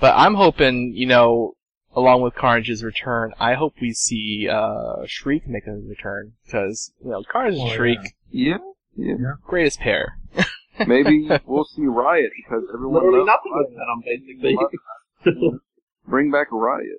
[0.00, 1.54] But I'm hoping, you know,
[1.94, 7.10] along with Carnage's return, I hope we see uh Shriek make a return because you
[7.10, 7.98] know Carnage and Oh, Shriek,
[8.30, 8.58] Yeah,
[8.96, 9.14] yeah.
[9.18, 10.18] yeah, greatest pair.
[10.86, 14.20] Maybe we'll see Riot because everyone Literally loves nothing with Riot.
[14.42, 15.58] Venom, basically.
[16.08, 16.98] Bring back Riot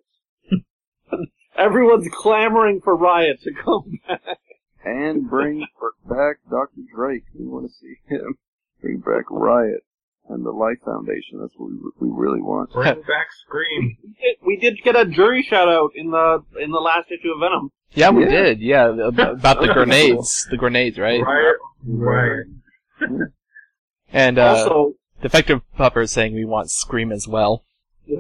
[1.56, 4.22] Everyone's clamoring for Riot to come back.
[4.84, 5.66] And bring
[6.10, 6.82] back Dr.
[6.96, 7.24] Drake.
[7.38, 8.36] We want to see him.
[8.82, 9.82] Bring back Riot
[10.30, 11.40] and the Life Foundation.
[11.40, 12.72] That's what we, we really want.
[12.74, 13.98] Bring back Scream.
[14.04, 17.32] We did, we did get a jury shout out in the in the last issue
[17.34, 17.72] of Venom.
[17.92, 18.30] Yeah, we Yeah.
[18.30, 18.60] did.
[18.62, 21.22] Yeah, about the grenades, the grenades, right?
[21.22, 21.58] Riot.
[21.86, 22.48] Riot.
[24.12, 27.64] And uh, also, Defective Pupper is saying we want Scream as well.
[28.06, 28.18] Yeah.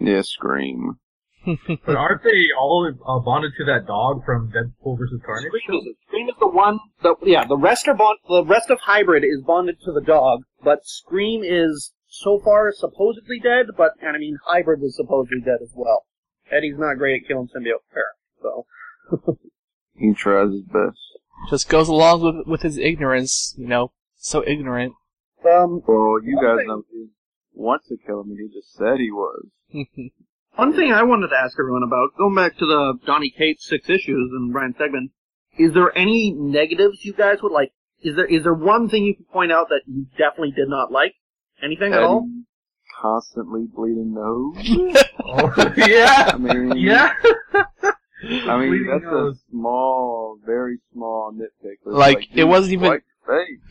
[0.00, 0.98] Yeah, Scream.
[1.86, 5.50] But aren't they all uh, bonded to that dog from Deadpool versus Carnage?
[5.64, 6.78] Scream is, Scream is the one.
[7.02, 8.18] The, yeah, the rest are bond.
[8.28, 13.40] The rest of Hybrid is bonded to the dog, but Scream is so far supposedly
[13.42, 13.66] dead.
[13.76, 16.04] But and I mean, Hybrid was supposedly dead as well.
[16.50, 18.66] Eddie's not great at killing symbiote parents, so
[19.94, 20.98] He tries his best.
[21.50, 24.94] Just goes along with with his ignorance, you know, so ignorant.
[25.44, 27.08] um, Well, you guys thing- know he
[27.52, 29.46] wants to kill him, and he just said he was.
[30.56, 33.88] One thing I wanted to ask everyone about, going back to the Donny Cates six
[33.88, 35.10] issues and Ryan Stegman,
[35.58, 37.72] is there any negatives you guys would like?
[38.02, 40.90] Is there is there one thing you could point out that you definitely did not
[40.92, 41.14] like?
[41.62, 42.28] Anything at all?
[43.00, 44.96] Constantly bleeding nose.
[45.24, 46.32] Oh, yeah.
[46.34, 47.12] I mean, Yeah.
[47.52, 49.36] I mean, Bleeding that's nose.
[49.36, 51.76] a small, very small nitpick.
[51.84, 53.04] but it's Like, it wasn't even- wipe.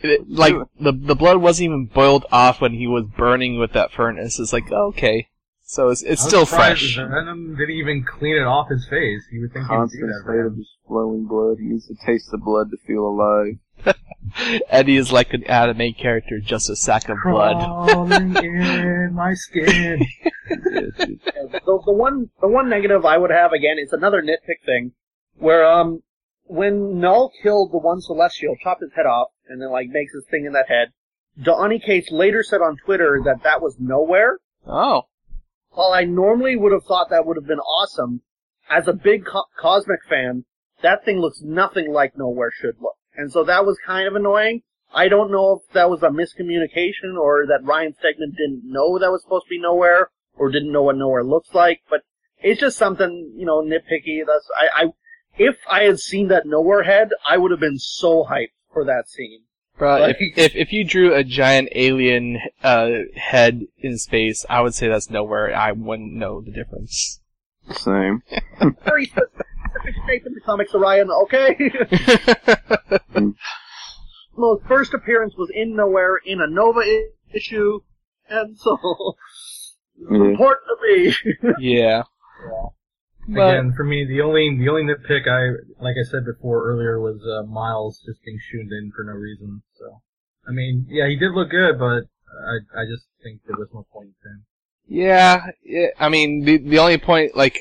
[0.01, 3.91] It- like the the blood wasn't even boiled off when he was burning with that
[3.91, 4.39] furnace.
[4.39, 5.27] It's like okay,
[5.71, 6.97] so it's it's still fresh.
[6.97, 9.23] Venom didn't even clean it off his face.
[9.31, 10.23] You would think he would do constant that.
[10.25, 11.59] state of just flowing blood.
[11.59, 13.55] He needs to taste the blood to feel alive.
[14.69, 17.55] Eddie is like an anime character, just a sack of blood.
[17.55, 20.05] Crawling in my skin.
[20.49, 24.91] the, the one the one negative I would have again it's another nitpick thing
[25.37, 26.03] where um
[26.47, 30.25] when Knull killed the one Celestial, chopped his head off, and then like makes his
[30.29, 30.89] thing in that head.
[31.41, 34.39] Donny Cates later said on Twitter that that was nowhere.
[34.67, 35.03] Oh.
[35.73, 38.21] While I normally would have thought that would have been awesome,
[38.69, 40.45] as a big co- Cosmic fan,
[40.81, 42.97] that thing looks nothing like Nowhere should look.
[43.15, 44.63] And so that was kind of annoying.
[44.93, 49.11] I don't know if that was a miscommunication or that Ryan Stegman didn't know that
[49.11, 52.01] was supposed to be Nowhere or didn't know what Nowhere looks like, but
[52.39, 54.25] it's just something, you know, nitpicky.
[54.25, 54.85] That's, I, I,
[55.37, 59.07] if I had seen that Nowhere head, I would have been so hyped for that
[59.07, 59.43] scene.
[59.81, 64.61] Bro, Like- if, if if you drew a giant alien uh, head in space, I
[64.61, 65.55] would say that's nowhere.
[65.55, 67.19] I wouldn't know the difference.
[67.71, 68.21] Same.
[68.85, 71.71] Very specific shape in the comics, Orion, okay?
[74.37, 77.79] Well, first appearance was in Nowhere in a Nova i- issue,
[78.29, 78.77] and so
[79.97, 80.23] Yeah.
[80.25, 81.15] important to me.
[81.59, 82.03] yeah.
[83.27, 86.99] But Again, for me, the only the only nitpick I like I said before earlier
[86.99, 89.61] was uh, Miles just being shooed in for no reason.
[89.77, 90.01] So,
[90.47, 92.05] I mean, yeah, he did look good, but
[92.47, 94.45] I I just think there was no point to him.
[94.87, 97.59] yeah, yeah, I mean the the only point like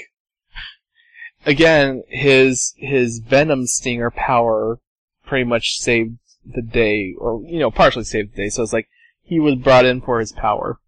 [1.44, 4.78] again his his venom stinger power
[5.26, 8.48] pretty much saved the day, or you know partially saved the day.
[8.48, 8.88] So it's like
[9.22, 10.78] he was brought in for his power.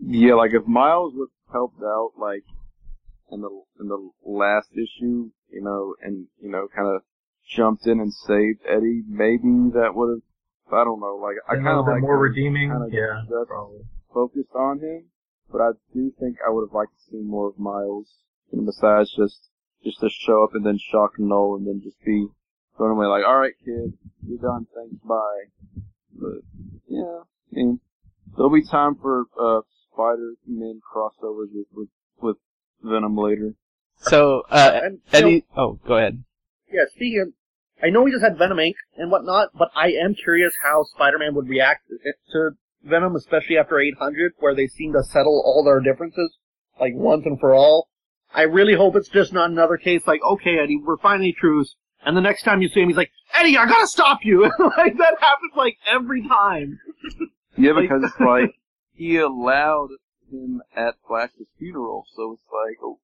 [0.00, 2.44] Yeah, like if Miles was helped out, like
[3.30, 7.02] in the in the last issue, you know, and you know, kind of
[7.48, 10.22] jumped in and saved Eddie, maybe that would have.
[10.70, 11.16] I don't know.
[11.16, 12.68] Like I kind of like more redeeming.
[12.92, 13.80] yeah, probably.
[14.12, 15.04] focused on him,
[15.50, 18.06] but I do think I would have liked to see more of Miles.
[18.52, 19.48] And besides just
[19.84, 22.28] just to show up and then shock Knull and then just be
[22.76, 23.94] thrown away like, all right, kid,
[24.26, 24.66] you're done.
[24.74, 25.44] Thanks, bye.
[26.14, 26.42] But
[26.86, 27.80] yeah, I mean,
[28.36, 29.60] there'll be time for uh,
[29.92, 31.88] Spider-Man crossovers with with,
[32.20, 32.36] with
[32.82, 33.54] Venom later.
[33.98, 36.22] So uh, and, you know, Eddie, oh go ahead.
[36.72, 37.28] yeah, speaking of,
[37.82, 38.74] I know we just had Venom Inc.
[38.96, 41.88] and whatnot, but I am curious how Spider-Man would react
[42.32, 42.50] to
[42.84, 46.36] Venom, especially after 800, where they seem to settle all their differences,
[46.80, 47.88] like once and for all.
[48.34, 52.16] I really hope it's just not another case like, okay, Eddie, we're finally truce, and
[52.16, 54.42] the next time you see him, he's like, Eddie, I gotta stop you!
[54.76, 56.78] like, that happens like every time.
[57.56, 58.50] Yeah, because it's like
[58.92, 59.88] he allowed
[60.30, 62.98] him at Flash's funeral, so it's like, oh,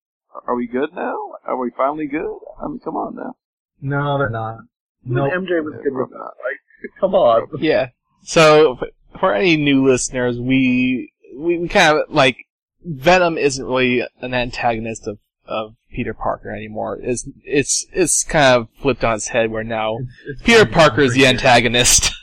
[0.46, 1.16] are we good now?
[1.44, 2.38] Are we finally good?
[2.62, 3.36] I mean, come on now.
[3.80, 4.58] No, they're not.
[5.04, 5.32] Even Nope.
[5.32, 6.18] MJ was good with that.
[6.18, 7.48] Like, come on.
[7.58, 7.88] Yeah.
[8.22, 8.78] So
[9.20, 12.36] for any new listeners, we we, we kind of like
[12.84, 16.98] Venom isn't really an antagonist of of Peter Parker anymore.
[17.02, 21.02] It's it's it's kind of flipped on its head where now It's, it's Peter Parker
[21.02, 22.12] is the antagonist.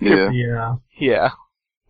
[0.00, 0.30] Yeah.
[0.32, 0.74] Yeah.
[0.98, 1.30] yeah.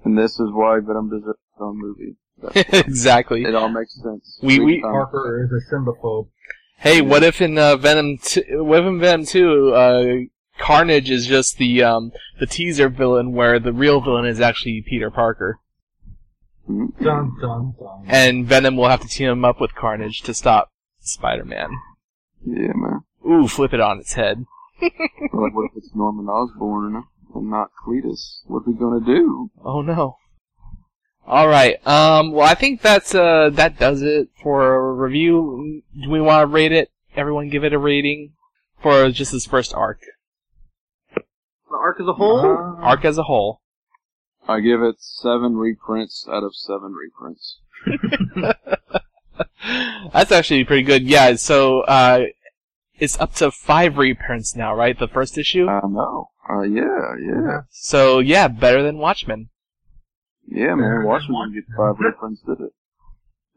[0.04, 2.16] And this is why Venom deserves his own movie.
[2.54, 3.44] That's- exactly.
[3.44, 4.38] it all makes sense.
[4.42, 6.28] We- we- Um, Parker is a symbophobe.
[6.78, 8.18] Hey, what if in uh, Venom?
[8.18, 10.14] T- what if in Venom Two, uh,
[10.58, 15.10] Carnage is just the um the teaser villain, where the real villain is actually Peter
[15.10, 15.58] Parker,
[16.68, 18.04] Dun dun dun.
[18.06, 21.70] and Venom will have to team him up with Carnage to stop Spider-Man.
[22.44, 23.00] Yeah, man.
[23.26, 24.44] Ooh, flip it on its head.
[24.82, 27.04] Like, what if it's Norman Osborn
[27.34, 28.40] and not Cletus?
[28.46, 29.50] What are we gonna do?
[29.64, 30.16] Oh no.
[31.26, 31.84] All right.
[31.86, 32.32] Um.
[32.32, 35.82] Well, I think that's uh that does it for a review.
[36.02, 36.90] Do we want to rate it?
[37.16, 38.32] Everyone give it a rating
[38.82, 40.00] for just this first arc.
[41.14, 41.22] The
[41.76, 43.60] arc as a whole, Uh, Arc as a whole.
[44.46, 47.58] I give it seven reprints out of seven reprints.
[50.12, 51.02] That's actually pretty good.
[51.04, 51.36] Yeah.
[51.36, 52.24] So uh,
[52.98, 54.98] it's up to five reprints now, right?
[54.98, 55.66] The first issue.
[55.68, 56.28] I know.
[56.48, 57.60] Uh, yeah, yeah.
[57.70, 59.48] So yeah, better than Watchmen.
[60.48, 60.90] Yeah, man.
[60.98, 62.72] than Washington get five reprints, did it?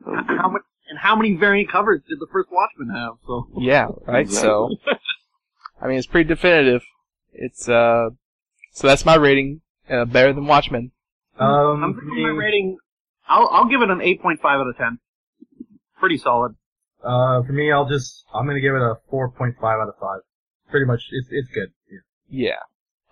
[0.05, 3.13] That was how much, and how many variant covers did the first Watchmen have?
[3.25, 3.87] So, Yeah.
[4.05, 4.29] Right.
[4.29, 4.69] So.
[5.81, 6.81] I mean, it's pretty definitive.
[7.33, 8.09] It's uh.
[8.73, 9.61] So that's my rating.
[9.89, 10.91] Uh, better than Watchmen.
[11.39, 12.77] Um, I'm for giving my me, rating.
[13.27, 14.99] I'll I'll give it an 8.5 out of 10.
[15.99, 16.55] Pretty solid.
[17.03, 20.19] uh, for me, I'll just, I'm gonna give it a 4.5 out of 5.
[20.69, 21.71] Pretty much, it's, it's good.
[21.91, 21.99] Yeah.
[22.49, 22.59] Yeah.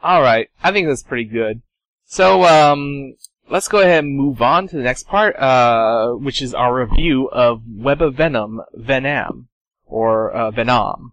[0.03, 0.49] All right.
[0.63, 1.61] I think that's pretty good.
[2.05, 3.15] So, um,
[3.49, 7.29] let's go ahead and move on to the next part, uh, which is our review
[7.29, 9.45] of Web of Venom, Ve'Nam,
[9.85, 11.11] or uh, Ve'Nam,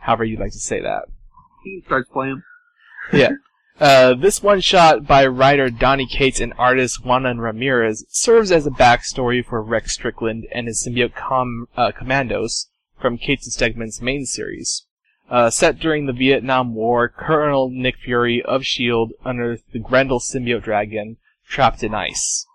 [0.00, 1.04] however you'd like to say that.
[1.64, 2.42] He starts playing.
[3.80, 8.70] Uh, this one shot by writer Donny Cates and artist Juanan Ramirez serves as a
[8.70, 14.26] backstory for Rex Strickland and his symbiote com- uh, Commandos from Cates and Stegman's main
[14.26, 14.84] series.
[15.30, 19.14] Uh, set during the Vietnam War, Colonel Nick Fury of S.H.I.E.L.D.
[19.24, 22.46] under the Grendel symbiote dragon trapped in ice.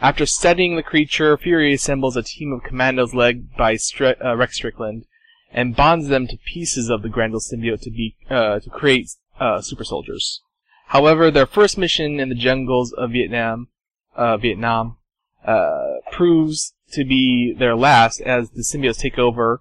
[0.00, 4.56] After studying the creature, Fury assembles a team of commandos led by Stri- uh, Rex
[4.56, 5.06] Strickland
[5.50, 9.08] and bonds them to pieces of the Grendel symbiote to be uh, to create
[9.40, 10.42] uh, super soldiers.
[10.88, 13.68] However, their first mission in the jungles of Vietnam,
[14.14, 14.98] uh, Vietnam,
[15.44, 19.60] uh, proves to be their last as the symbiotes take over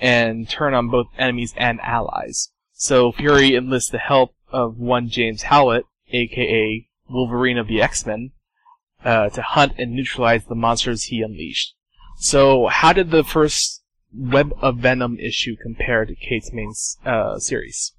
[0.00, 2.50] and turn on both enemies and allies.
[2.72, 8.32] So Fury enlists the help of one James Howlett, aka Wolverine of the X-Men,
[9.04, 11.74] uh, to hunt and neutralize the monsters he unleashed.
[12.18, 16.72] So, how did the first Web of Venom issue compare to Cates' main
[17.04, 17.92] uh, series?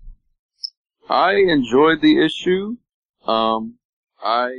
[1.10, 2.78] I enjoyed the issue.
[3.26, 3.76] Um,
[4.22, 4.50] I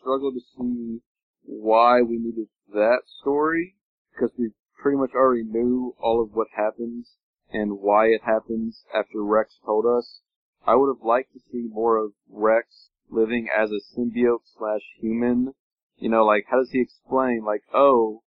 [0.00, 1.00] struggled to see
[1.42, 3.76] why we needed that story
[4.12, 7.12] because we pretty much already knew all of what happens
[7.52, 10.20] and why it happens after Rex told us.
[10.66, 15.54] I would have liked to see more of Rex living as a symbiote slash human.
[15.96, 18.22] You know, like how does he explain like, oh,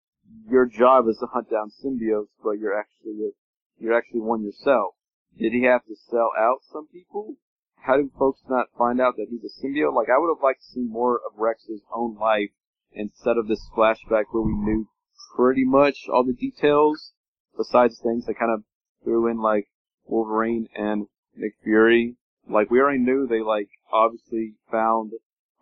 [0.48, 3.32] your job is to hunt down symbiotes, but you're actually
[3.78, 4.94] you're actually one yourself.
[5.38, 7.36] Did he have to sell out some people?
[7.76, 9.94] How do folks not find out that he's a symbiote?
[9.94, 12.50] Like I would have liked to see more of Rex's own life
[12.92, 14.88] instead of this flashback where we knew
[15.36, 17.12] pretty much all the details,
[17.56, 18.64] besides things that kind of
[19.04, 19.68] threw in like
[20.04, 22.16] Wolverine and Nick Fury.
[22.48, 25.12] Like we already knew they like obviously found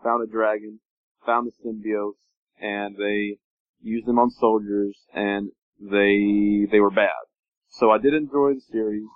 [0.03, 0.81] found a dragon,
[1.25, 2.21] found the symbiotes,
[2.61, 3.39] and they
[3.81, 7.11] used them on soldiers, and they they were bad.
[7.69, 9.09] So I did enjoy the series,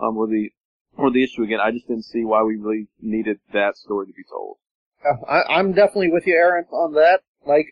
[0.00, 0.50] um, or the
[0.96, 1.60] or the issue again.
[1.60, 4.58] I just didn't see why we really needed that story to be told.
[5.28, 7.20] I, I'm definitely with you, Aaron, on that.
[7.46, 7.66] Like,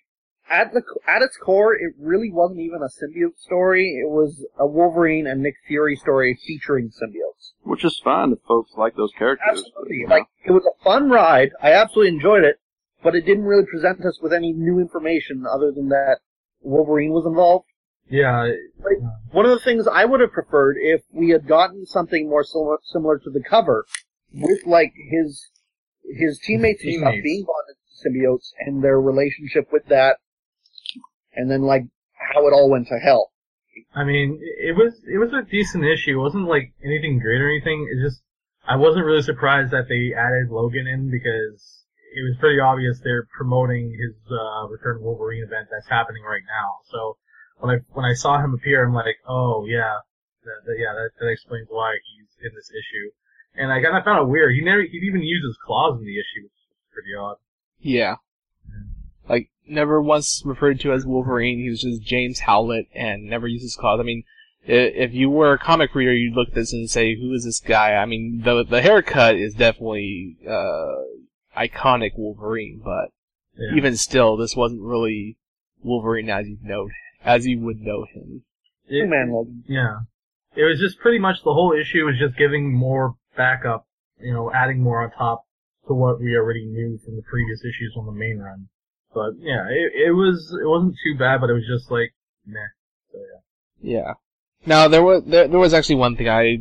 [0.50, 4.00] at the at its core, it really wasn't even a symbiote story.
[4.02, 7.52] It was a Wolverine and Nick Fury story featuring symbiotes.
[7.62, 9.46] Which is fine if folks like those characters.
[9.48, 9.96] Absolutely.
[9.96, 10.24] you know.
[10.44, 11.50] It was a fun ride.
[11.62, 12.60] I absolutely enjoyed it,
[13.02, 16.18] but it didn't really present us with any new information other than that
[16.62, 17.66] Wolverine was involved.
[18.08, 22.28] Yeah, uh, One of the things I would have preferred if we had gotten something
[22.28, 23.84] more similar, similar to the cover,
[24.32, 25.48] with like his
[26.16, 27.24] his teammates and stuff Teammates.
[27.24, 30.18] being bonded to symbiotes and their relationship with that,
[31.36, 33.30] and then like how it all went to hell.
[33.94, 36.18] I mean, it was it was a decent issue.
[36.18, 37.88] It wasn't like anything great or anything.
[37.92, 38.22] It just
[38.66, 41.84] I wasn't really surprised that they added Logan in because
[42.16, 46.80] it was pretty obvious they're promoting his uh, Return Wolverine event that's happening right now.
[46.90, 47.16] So
[47.58, 50.00] when I when I saw him appear, I'm like, oh yeah,
[50.44, 53.12] that, that, yeah, that, that explains why he's in this issue.
[53.54, 54.54] And I kind of found it weird.
[54.54, 57.36] He never he even used his claws in the issue, which is pretty odd.
[57.78, 58.16] Yeah.
[59.66, 63.62] Like, never once referred to as Wolverine, he was just James Howlett and never used
[63.62, 64.00] his claws.
[64.00, 64.24] I mean,
[64.64, 67.60] if you were a comic reader, you'd look at this and say, who is this
[67.60, 67.94] guy?
[67.94, 70.94] I mean, the, the haircut is definitely, uh,
[71.56, 73.10] iconic Wolverine, but
[73.58, 73.76] Yeah.
[73.76, 75.36] even still, this wasn't really
[75.82, 76.88] Wolverine as you know,
[77.24, 78.42] as you would know him.
[78.88, 79.64] It- man, Logan.
[79.66, 80.00] Yeah.
[80.54, 83.86] It was just pretty much the whole issue was just giving more backup,
[84.20, 85.44] you know, adding more on top
[85.86, 88.68] to what we already knew from the previous issues on the main run.
[89.16, 92.12] But yeah, it, it was it wasn't too bad, but it was just like
[92.46, 92.60] meh.
[93.10, 93.18] So
[93.80, 93.96] yeah.
[93.98, 94.12] Yeah.
[94.66, 96.58] Now there was there, there was actually one thing I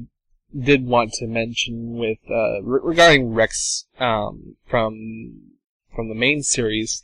[0.57, 5.41] did want to mention with uh, re- regarding Rex um, from
[5.93, 7.03] from the main series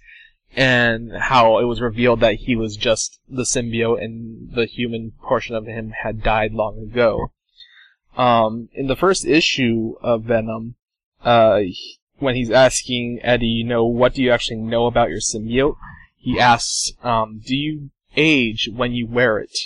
[0.55, 5.53] and how it was revealed that he was just the symbiote and the human portion
[5.53, 7.33] of him had died long ago.
[8.15, 10.75] Um, in the first issue of Venom,
[11.25, 11.59] uh,
[12.21, 15.75] when he's asking Eddie, you know, what do you actually know about your symbiote?
[16.17, 19.57] He asks, um, do you age when you wear it?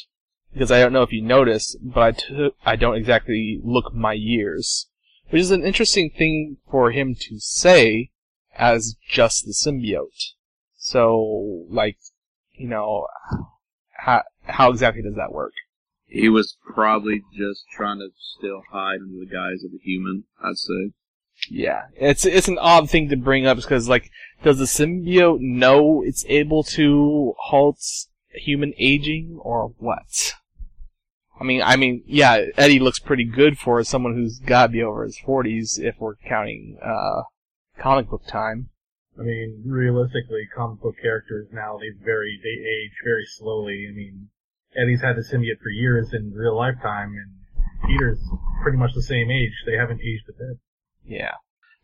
[0.55, 4.13] because I don't know if you noticed, but I t- I don't exactly look my
[4.13, 4.87] years,
[5.29, 8.11] which is an interesting thing for him to say
[8.57, 10.31] as just the symbiote.
[10.77, 11.97] So, like,
[12.53, 13.07] you know,
[13.91, 15.53] how how exactly does that work?
[16.07, 20.55] He was probably just trying to still hide under the guise of a human, I'd
[20.55, 20.93] say.
[21.49, 24.09] Yeah, it's it's an odd thing to bring up because like,
[24.43, 27.79] does the symbiote know it's able to halt
[28.33, 30.33] human aging or what?
[31.39, 35.03] I mean, I mean, yeah, Eddie looks pretty good for someone who's gotta be over
[35.03, 37.23] his forties if we're counting uh
[37.77, 38.69] comic book time.
[39.19, 43.87] I mean, realistically, comic book characters now they very they age very slowly.
[43.89, 44.29] I mean,
[44.75, 48.23] Eddie's had the symbiote for years in real lifetime, and Peter's
[48.63, 49.53] pretty much the same age.
[49.65, 50.59] They haven't aged a bit.
[51.07, 51.35] Yeah.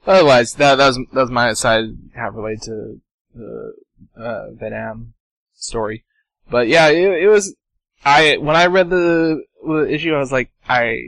[0.05, 3.01] Otherwise, that that was that was my side half related to
[3.35, 3.73] the
[4.17, 5.13] uh, Venom
[5.53, 6.03] story.
[6.49, 7.55] But yeah, it, it was.
[8.03, 11.01] I when I read the, the issue, I was like, I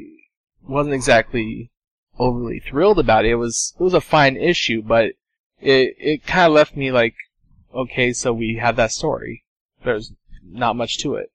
[0.67, 1.71] wasn't exactly
[2.19, 3.31] overly thrilled about it.
[3.31, 5.13] It was it was a fine issue, but
[5.59, 7.15] it it kind of left me like,
[7.73, 9.43] okay, so we have that story.
[9.83, 10.13] There's
[10.45, 11.31] not much to it.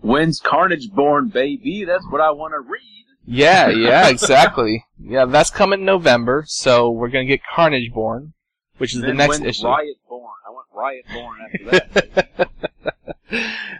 [0.00, 1.84] When's Carnage born, baby?
[1.84, 3.03] That's what I want to read.
[3.26, 4.84] Yeah, yeah, exactly.
[5.02, 8.34] yeah, that's coming November, so we're gonna get Carnage born,
[8.78, 9.66] which is Then the next when's issue.
[9.66, 10.30] Riot born?
[10.46, 12.50] I want Riot born after that.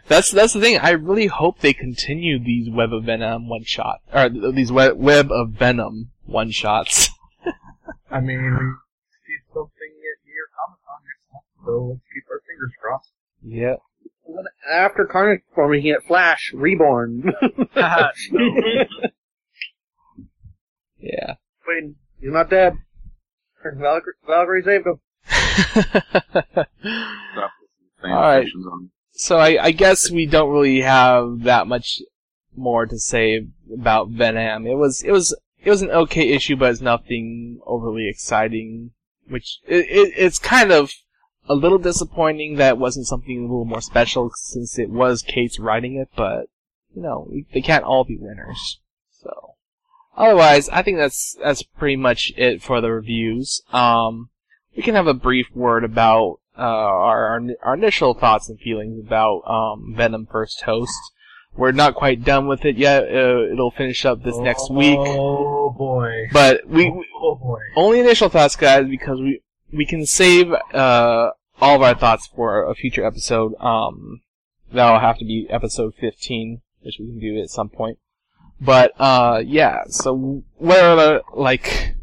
[0.09, 0.79] that's that's the thing.
[0.79, 5.31] I really hope they continue these Web of Venom one shot, or these Web, Web
[5.31, 7.11] of Venom one shots.
[8.11, 8.49] I mean, we
[9.27, 13.11] see something at New York Comic Con next month, so let's keep our fingers crossed.
[13.43, 13.77] yeah.
[14.73, 17.25] After Carnage forming, he get Flash Reborn.
[21.05, 21.35] Yeah.
[21.69, 22.79] Wait, he's not dead.
[23.63, 25.01] Valkyrie, Valkyrie saved him.
[28.05, 28.47] All right.
[29.13, 32.03] so I, I guess we don't really have that much
[32.57, 34.67] more to say about Venom.
[34.67, 38.91] It was it was it was an okay issue, but it's nothing overly exciting.
[39.29, 40.93] Which it, it it's kind of
[41.49, 45.59] a little disappointing that it wasn't something a little more special since it was Cates
[45.59, 46.11] writing it.
[46.15, 46.49] But
[46.95, 48.81] you know they can't all be winners.
[49.11, 49.54] So
[50.17, 53.63] otherwise, I think that's that's pretty much it for the reviews.
[53.73, 54.31] Um,
[54.77, 58.99] we can have a brief word about uh, our, our our initial thoughts and feelings
[59.05, 60.93] about um, Venom First Host.
[61.57, 63.05] We're not quite done with it yet.
[63.05, 66.29] Uh, it'll finish up this next week, Oh boy.
[66.33, 67.61] but we, we oh boy.
[67.77, 69.41] only initial thoughts, guys, because we
[69.73, 73.55] we can save uh, all of our thoughts for a future episode.
[73.61, 74.23] Um,
[74.73, 77.99] that'll have to be episode 15, which we can do at some point.
[78.61, 79.85] But uh, yeah.
[79.89, 81.97] So what are the like?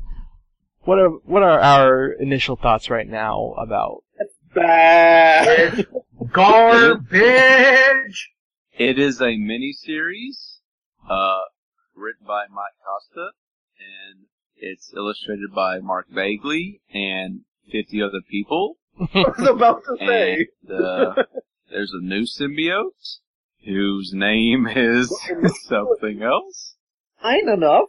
[0.83, 4.03] What are what are our initial thoughts right now about
[4.53, 5.87] Bad.
[6.33, 8.31] Garbage!
[8.73, 10.59] It is a mini series,
[11.09, 11.39] uh,
[11.95, 13.29] written by Mike Costa,
[13.79, 14.25] and
[14.57, 17.41] it's illustrated by Mark Bagley and
[17.71, 18.77] 50 other people.
[18.99, 20.47] I was about to say.
[20.67, 21.13] And, uh,
[21.69, 23.19] there's a new symbiote
[23.65, 25.13] whose name is
[25.63, 26.75] something else.
[27.21, 27.85] Kind enough.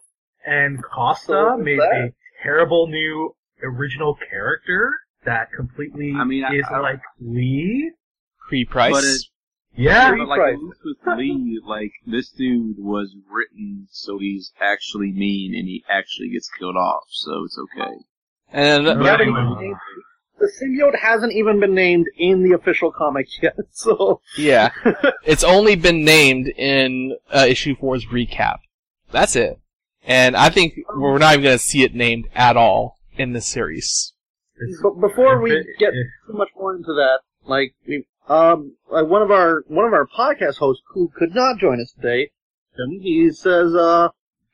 [0.47, 2.11] And So Costa what's made that?
[2.11, 2.13] a
[2.43, 4.93] terrible new original character
[5.25, 7.93] that completely I mean, is I don't- like Lee.
[8.49, 8.93] Cree Price?
[8.93, 9.23] But it-
[9.75, 10.11] Yeah.
[10.11, 15.13] Yeah, but like at least with Lee, like this dude was written so he's actually
[15.13, 17.95] mean and he actually gets killed off, so it's okay.
[18.53, 19.73] and But Yeah, but anyway.
[20.43, 24.71] The symbiote hasn't even been named in the official comics yet, so Yeah.
[25.25, 28.59] it's only been named in uh, issue four's recap.
[29.13, 29.61] That's it.
[30.05, 33.47] And I think we're not even going to see it named at all in this
[33.47, 34.15] series.
[34.83, 35.93] But before we get
[36.27, 40.07] too much more into that, like, we- um, like one of our one of our
[40.07, 42.31] podcast hosts who could not join us today,
[43.01, 44.09] he says, uh,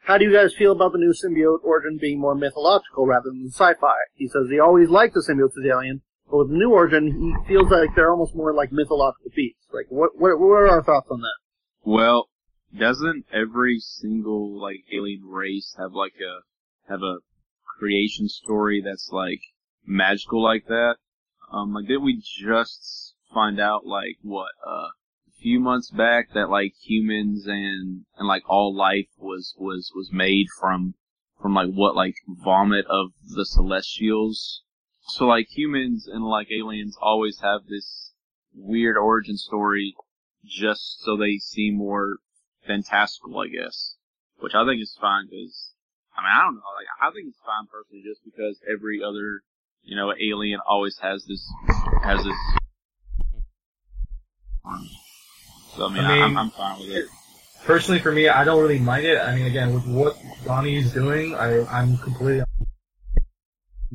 [0.09, 3.51] how do you guys feel about the new symbiote origin being more mythological rather than
[3.53, 3.95] sci-fi?
[4.15, 6.01] He says he always liked the symbiotes as alien,
[6.31, 9.67] but with the new origin, he feels like they're almost more like mythological beasts.
[9.71, 11.37] Like, what what, what are our thoughts on that?
[11.85, 12.31] Well,
[12.75, 17.19] doesn't every single like alien race have like a have a
[17.79, 19.43] creation story that's like
[19.87, 20.97] magical like that?
[21.53, 24.89] Um, like did we just find out like what uh,
[25.41, 30.47] few months back that like humans and and like all life was was was made
[30.61, 30.95] from
[31.41, 34.63] from like what like vomit of the celestials.
[35.01, 38.13] So like humans and like aliens always have this
[38.55, 39.95] weird origin story
[40.45, 42.19] just so they seem more
[42.67, 43.97] fantastical, I guess.
[44.39, 45.73] Which I think is fine because,
[46.17, 49.43] I mean, I don't know, like, I think it's fine personally just because every other,
[49.83, 51.45] you know, alien always has this,
[52.03, 52.37] has this.
[55.79, 57.07] So, I mean, I I am mean- I'm fine with it.
[57.65, 59.19] Personally, for me, I don't really mind it.
[59.19, 62.43] I mean, again, with what Donny's doing, I, I'm completely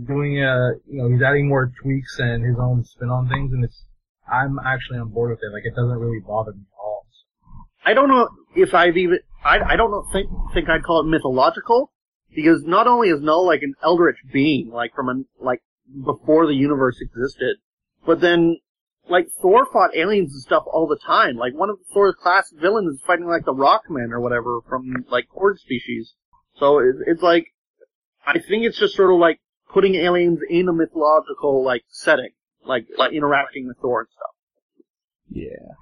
[0.06, 0.42] doing.
[0.42, 3.84] Uh, you know, he's adding more tweaks and his own spin on things, and it's.
[4.32, 5.52] I'm actually on board with it.
[5.54, 7.06] Like, it doesn't really bother me at all.
[7.86, 11.10] I don't know if I've even I, I don't know think think I'd call it
[11.10, 11.92] mythological
[12.34, 15.62] because not only is Knull like an eldritch being like from an like
[16.06, 17.58] before the universe existed,
[18.06, 18.58] but then
[19.14, 21.38] like Thor fought aliens and stuff all the time.
[21.38, 25.28] Like one of Thor's classic villains is fighting like the Rockman or whatever from like
[25.30, 26.14] Horde species.
[26.58, 27.46] So it, it's like
[28.26, 29.40] I think it's just sort of like
[29.72, 32.32] putting aliens in a mythological like setting,
[32.66, 34.86] like like interacting with Thor and stuff.
[35.30, 35.76] Yeah.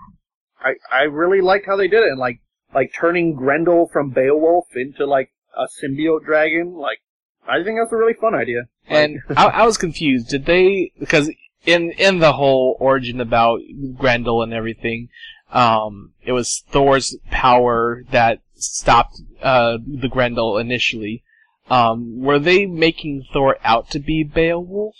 [0.60, 2.42] I, I really liked how they did it, and like
[2.76, 6.76] like turning Grendel from Beowulf into like a symbiote dragon.
[6.76, 7.00] Like
[7.48, 8.64] I think that's a really fun idea.
[8.88, 10.28] And I, I was confused.
[10.28, 11.32] Did they because
[11.66, 13.62] in in the whole origin about
[13.98, 15.10] Grendel and everything,
[15.52, 21.24] um, it was Thor's power that stopped uh, the Grendel initially,
[21.70, 24.96] um, were they making Thor out to be Beowulf?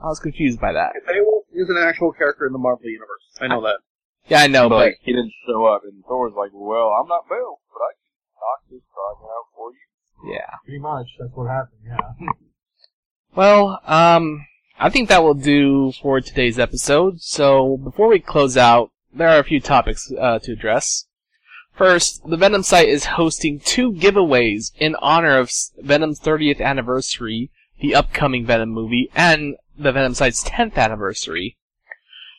[0.00, 0.92] I was confused by that.
[1.06, 3.26] Beowulf is an actual character in the Marvel universe.
[3.40, 3.78] I know that.
[4.28, 7.28] Yeah, I know, but but he didn't show up, and Thor's like, "Well, I'm not
[7.28, 9.86] Bill, but I can knock this dragon out for you."
[10.32, 10.50] yeah.
[10.64, 12.26] Pretty much, that's what happened, yeah.
[13.34, 14.46] Well, um,
[14.78, 17.22] I think that will do for today's episode.
[17.22, 21.06] So before we close out, there are a few topics uh, to address.
[21.74, 27.50] First, the Venom site is hosting two giveaways in honor of Venom's 30th anniversary,
[27.80, 31.56] the upcoming Venom movie, and the Venom site's 10th anniversary.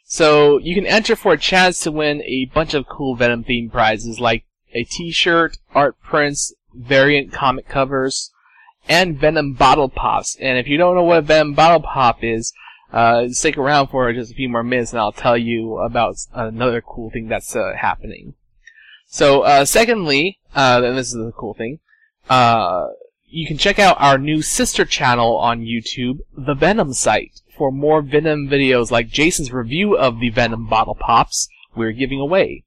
[0.05, 3.71] So you can enter for a chance to win a bunch of cool Venom themed
[3.71, 8.31] prizes like a t-shirt, art prints, variant comic covers,
[8.89, 10.35] and Venom Bottle Pops.
[10.39, 12.53] And if you don't know what Venom Bottle Pop is,
[12.91, 16.81] uh, stick around for just a few more minutes and I'll tell you about another
[16.81, 18.35] cool thing that's uh, happening.
[19.07, 21.79] So, uh, secondly, uh, and this is the cool thing,
[22.29, 22.87] uh,
[23.25, 28.01] you can check out our new sister channel on YouTube, The Venom Site, for more
[28.01, 32.63] Venom videos like Jason's review of the Venom Bottle Pops we're giving away.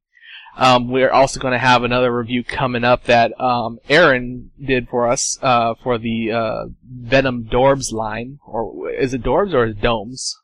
[0.60, 5.08] Um, we're also going to have another review coming up that um, Aaron did for
[5.08, 9.80] us uh, for the uh, Venom Dorbs line, or is it Dorbs or is it
[9.80, 10.36] Domes?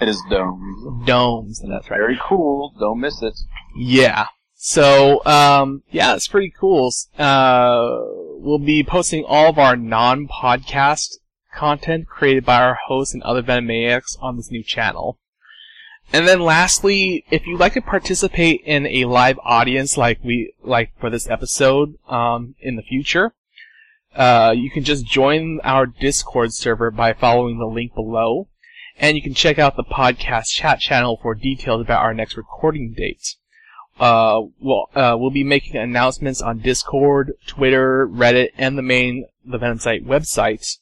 [0.00, 1.06] It is domes.
[1.06, 1.98] Domes, and that's right.
[1.98, 2.72] Very cool.
[2.78, 3.34] Don't miss it.
[3.76, 4.26] Yeah.
[4.54, 6.92] So, um, yeah, it's pretty cool.
[7.18, 7.98] Uh,
[8.36, 11.16] we'll be posting all of our non-podcast
[11.54, 15.18] content created by our hosts and other Venomaniacs on this new channel.
[16.12, 20.92] And then lastly, if you'd like to participate in a live audience like we, like
[21.00, 23.34] for this episode, um, in the future,
[24.14, 28.48] uh, you can just join our Discord server by following the link below.
[28.96, 32.94] And you can check out the podcast chat channel for details about our next recording
[32.96, 33.34] date.
[33.98, 39.58] Uh, well, uh, we'll be making announcements on Discord, Twitter, Reddit, and the main The
[39.58, 40.78] Venom Site website,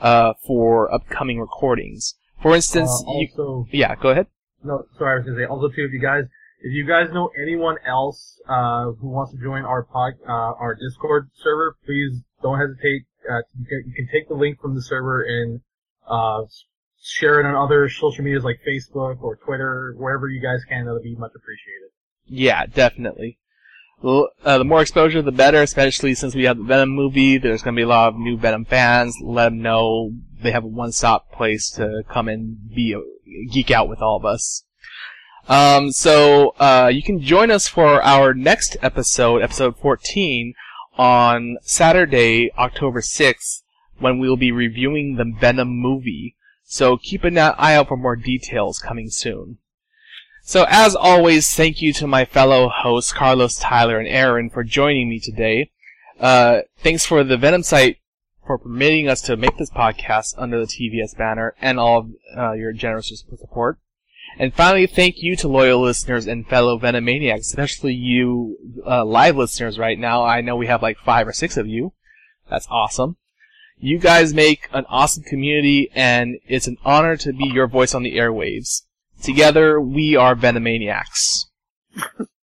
[0.00, 2.14] uh, for upcoming recordings.
[2.40, 3.28] For instance, Uh, you,
[3.72, 4.28] yeah, go ahead.
[4.64, 6.24] No, sorry, I was gonna say, also too, if you guys,
[6.60, 10.74] if you guys know anyone else, uh, who wants to join our pod, uh, our
[10.74, 14.82] Discord server, please don't hesitate, uh, you can, you can take the link from the
[14.82, 15.60] server and,
[16.06, 16.42] uh,
[17.02, 21.02] share it on other social medias like Facebook or Twitter, wherever you guys can, that'll
[21.02, 21.90] be much appreciated.
[22.26, 23.38] Yeah, definitely.
[24.02, 27.36] Well, uh, the more exposure, the better, especially since we have the Venom movie.
[27.36, 29.14] There's going to be a lot of new Venom fans.
[29.22, 32.96] Let them know they have a one-stop place to come and be
[33.50, 34.64] geek out with all of us.
[35.48, 40.54] Um, so uh, you can join us for our next episode, episode 14,
[40.96, 43.62] on Saturday, October 6th,
[43.98, 46.36] when we will be reviewing the Venom movie.
[46.64, 49.58] So keep an eye out for more details coming soon.
[50.42, 55.08] So as always, thank you to my fellow hosts Carlos, Tyler, and Aaron for joining
[55.08, 55.70] me today.
[56.18, 57.99] Uh, thanks for the Venom site
[58.50, 62.52] for permitting us to make this podcast under the TVS banner and all of uh,
[62.54, 63.78] your generous support.
[64.40, 69.78] And finally, thank you to loyal listeners and fellow Venomaniacs, especially you uh, live listeners
[69.78, 70.24] right now.
[70.24, 71.92] I know we have like five or six of you.
[72.48, 73.18] That's awesome.
[73.78, 78.02] You guys make an awesome community, and it's an honor to be your voice on
[78.02, 78.82] the airwaves.
[79.22, 81.44] Together, we are Venomaniacs.